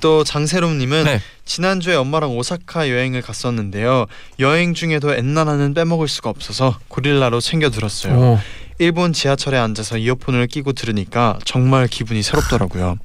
또 0.00 0.24
장세롬님은 0.24 1.04
네. 1.04 1.20
지난주에 1.44 1.94
엄마랑 1.94 2.36
오사카 2.36 2.90
여행을 2.90 3.22
갔었는데요. 3.22 4.06
여행 4.40 4.74
중에도 4.74 5.14
엔나나는 5.14 5.74
빼먹을 5.74 6.08
수가 6.08 6.28
없어서 6.28 6.76
고릴라로 6.88 7.40
챙겨 7.40 7.70
들었어요. 7.70 8.14
오, 8.14 8.40
일본 8.78 9.12
지하철에 9.12 9.56
앉아서 9.58 9.98
이어폰을 9.98 10.48
끼고 10.48 10.72
들으니까 10.72 11.38
정말 11.44 11.86
기분이 11.86 12.22
새롭더라고요. 12.22 12.96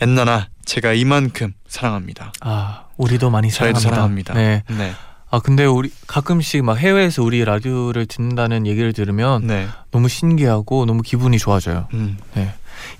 엔나나 0.00 0.48
제가 0.64 0.92
이만큼 0.92 1.54
사랑합니다. 1.66 2.32
아 2.40 2.84
우리도 2.96 3.30
많이 3.30 3.50
사랑합니다. 3.50 3.90
사랑합니다. 3.90 4.34
네. 4.34 4.62
네. 4.68 4.94
아 5.34 5.40
근데 5.40 5.64
우리 5.64 5.90
가끔씩 6.06 6.62
막 6.64 6.78
해외에서 6.78 7.24
우리 7.24 7.44
라디오를 7.44 8.06
듣는다는 8.06 8.68
얘기를 8.68 8.92
들으면 8.92 9.44
네. 9.44 9.66
너무 9.90 10.08
신기하고 10.08 10.86
너무 10.86 11.02
기분이 11.02 11.40
좋아져요. 11.40 11.88
음. 11.92 12.16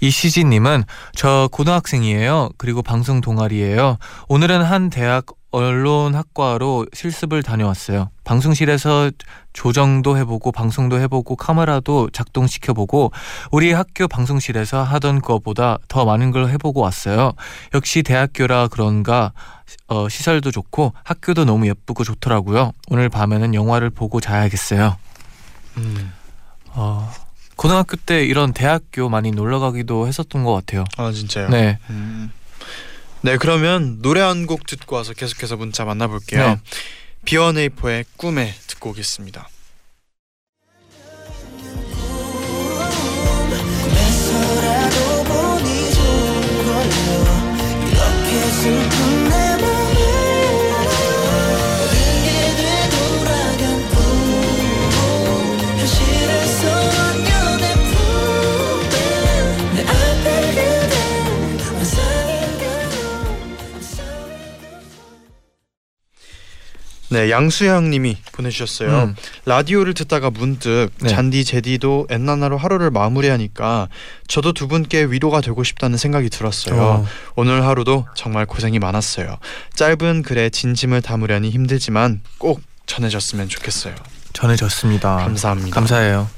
이시진님은 0.00 0.82
저 1.14 1.48
고등학생이에요. 1.52 2.50
그리고 2.58 2.82
방송 2.82 3.20
동아리예요. 3.20 3.98
오늘은 4.28 4.62
한 4.62 4.90
대학 4.90 5.26
언론학과로 5.54 6.86
실습을 6.92 7.44
다녀왔어요. 7.44 8.10
방송실에서 8.24 9.12
조정도 9.52 10.18
해보고 10.18 10.50
방송도 10.50 10.98
해보고 11.00 11.36
카메라도 11.36 12.10
작동시켜보고 12.12 13.12
우리 13.52 13.72
학교 13.72 14.08
방송실에서 14.08 14.82
하던 14.82 15.20
것보다 15.20 15.78
더 15.86 16.04
많은 16.04 16.32
걸 16.32 16.48
해보고 16.50 16.80
왔어요. 16.80 17.34
역시 17.72 18.02
대학교라 18.02 18.66
그런가 18.68 19.32
어, 19.86 20.08
시설도 20.08 20.50
좋고 20.50 20.92
학교도 21.04 21.44
너무 21.44 21.68
예쁘고 21.68 22.02
좋더라고요. 22.02 22.72
오늘 22.88 23.08
밤에는 23.08 23.54
영화를 23.54 23.90
보고 23.90 24.20
자야겠어요. 24.20 24.96
음. 25.76 26.12
어, 26.70 27.08
고등학교 27.54 27.96
때 27.96 28.24
이런 28.24 28.52
대학교 28.52 29.08
많이 29.08 29.30
놀러 29.30 29.60
가기도 29.60 30.08
했었던 30.08 30.42
것 30.42 30.52
같아요. 30.52 30.84
아 30.96 31.12
진짜요? 31.12 31.48
네. 31.50 31.78
음. 31.90 32.32
네 33.24 33.38
그러면 33.38 34.02
노래 34.02 34.20
한 34.20 34.46
곡 34.46 34.66
듣고 34.66 34.96
와서 34.96 35.14
계속해서 35.14 35.56
문자 35.56 35.86
만나볼게요. 35.86 36.46
네. 36.46 36.60
비원에이포의 37.24 38.04
꿈에 38.18 38.54
듣고 38.66 38.90
오겠습니다. 38.90 39.48
네 67.24 67.30
양수영님이 67.30 68.18
보내주셨어요. 68.32 69.04
음. 69.04 69.16
라디오를 69.46 69.94
듣다가 69.94 70.30
문득 70.30 70.90
네. 71.00 71.08
잔디 71.08 71.44
제디도 71.44 72.08
엔나나로 72.10 72.58
하루를 72.58 72.90
마무리하니까 72.90 73.88
저도 74.28 74.52
두 74.52 74.68
분께 74.68 75.04
위로가 75.04 75.40
되고 75.40 75.64
싶다는 75.64 75.96
생각이 75.96 76.28
들었어요. 76.28 76.80
어, 76.80 77.06
오늘 77.34 77.64
하루도 77.64 78.06
정말 78.14 78.44
고생이 78.46 78.78
많았어요. 78.78 79.38
짧은 79.74 80.22
글에 80.22 80.50
진심을 80.50 81.00
담으려니 81.00 81.50
힘들지만 81.50 82.20
꼭 82.38 82.60
전해졌으면 82.86 83.48
좋겠어요. 83.48 83.94
전해졌습니다. 84.34 85.16
감사합니다. 85.16 85.74
감사해요. 85.74 86.28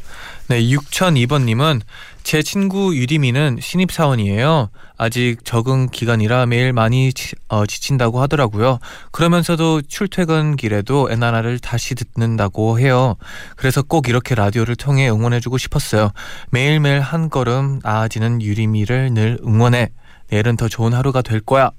네, 0.48 0.62
6002번님은 0.62 1.80
제 2.26 2.42
친구 2.42 2.96
유리미는 2.96 3.58
신입사원이에요. 3.62 4.70
아직 4.98 5.44
적응 5.44 5.86
기간이라 5.88 6.46
매일 6.46 6.72
많이 6.72 7.12
지, 7.12 7.36
어, 7.46 7.66
지친다고 7.66 8.20
하더라고요. 8.20 8.80
그러면서도 9.12 9.82
출퇴근 9.82 10.56
길에도 10.56 11.08
에나나를 11.08 11.60
다시 11.60 11.94
듣는다고 11.94 12.80
해요. 12.80 13.14
그래서 13.54 13.80
꼭 13.80 14.08
이렇게 14.08 14.34
라디오를 14.34 14.74
통해 14.74 15.08
응원해주고 15.08 15.56
싶었어요. 15.56 16.10
매일매일 16.50 16.98
한 16.98 17.30
걸음 17.30 17.78
나아지는 17.84 18.42
유리미를 18.42 19.14
늘 19.14 19.38
응원해. 19.46 19.92
내일은 20.28 20.56
더 20.56 20.66
좋은 20.68 20.94
하루가 20.94 21.22
될 21.22 21.38
거야. 21.38 21.70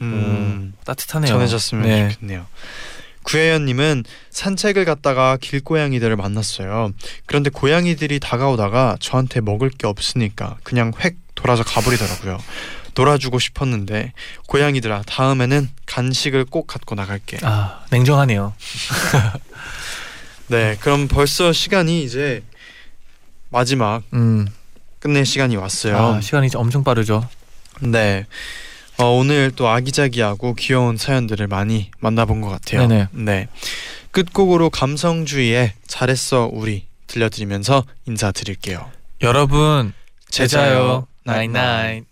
음, 0.00 0.72
따뜻하네요. 0.84 1.30
전해졌으면 1.30 1.84
네. 1.84 2.08
좋겠네요. 2.08 2.44
구혜연님은 3.30 4.04
산책을 4.30 4.84
갔다가 4.84 5.36
길고양이들을 5.40 6.16
만났어요. 6.16 6.92
그런데 7.26 7.48
고양이들이 7.50 8.18
다가오다가 8.18 8.96
저한테 8.98 9.40
먹을 9.40 9.70
게 9.70 9.86
없으니까 9.86 10.56
그냥 10.64 10.92
획 11.00 11.16
돌아서 11.36 11.62
가버리더라고요. 11.62 12.38
놀아주고 12.94 13.38
싶었는데 13.38 14.12
고양이들아 14.48 15.02
다음에는 15.06 15.70
간식을 15.86 16.46
꼭 16.46 16.66
갖고 16.66 16.96
나갈게. 16.96 17.38
아, 17.42 17.84
냉정하네요. 17.90 18.52
네, 20.48 20.76
그럼 20.80 21.06
벌써 21.06 21.52
시간이 21.52 22.02
이제 22.02 22.42
마지막 23.48 24.02
음, 24.12 24.48
끝낼 24.98 25.24
시간이 25.24 25.54
왔어요. 25.56 25.96
아, 25.96 26.20
시간이 26.20 26.48
엄청 26.54 26.82
빠르죠. 26.82 27.28
네. 27.80 28.26
어, 29.00 29.16
오늘 29.16 29.50
또 29.54 29.68
아기자기하고 29.68 30.54
귀여운 30.54 30.96
사연들을 30.96 31.46
많이 31.46 31.90
만나본 32.00 32.40
것 32.40 32.48
같아요. 32.48 32.86
네네. 32.86 33.08
네. 33.12 33.48
끝곡으로 34.10 34.70
감성주의의 34.70 35.72
잘했어 35.86 36.50
우리 36.52 36.84
들려드리면서 37.06 37.84
인사드릴게요. 38.06 38.90
여러분, 39.22 39.92
제자요. 40.28 41.06
나잇나잇. 41.24 42.09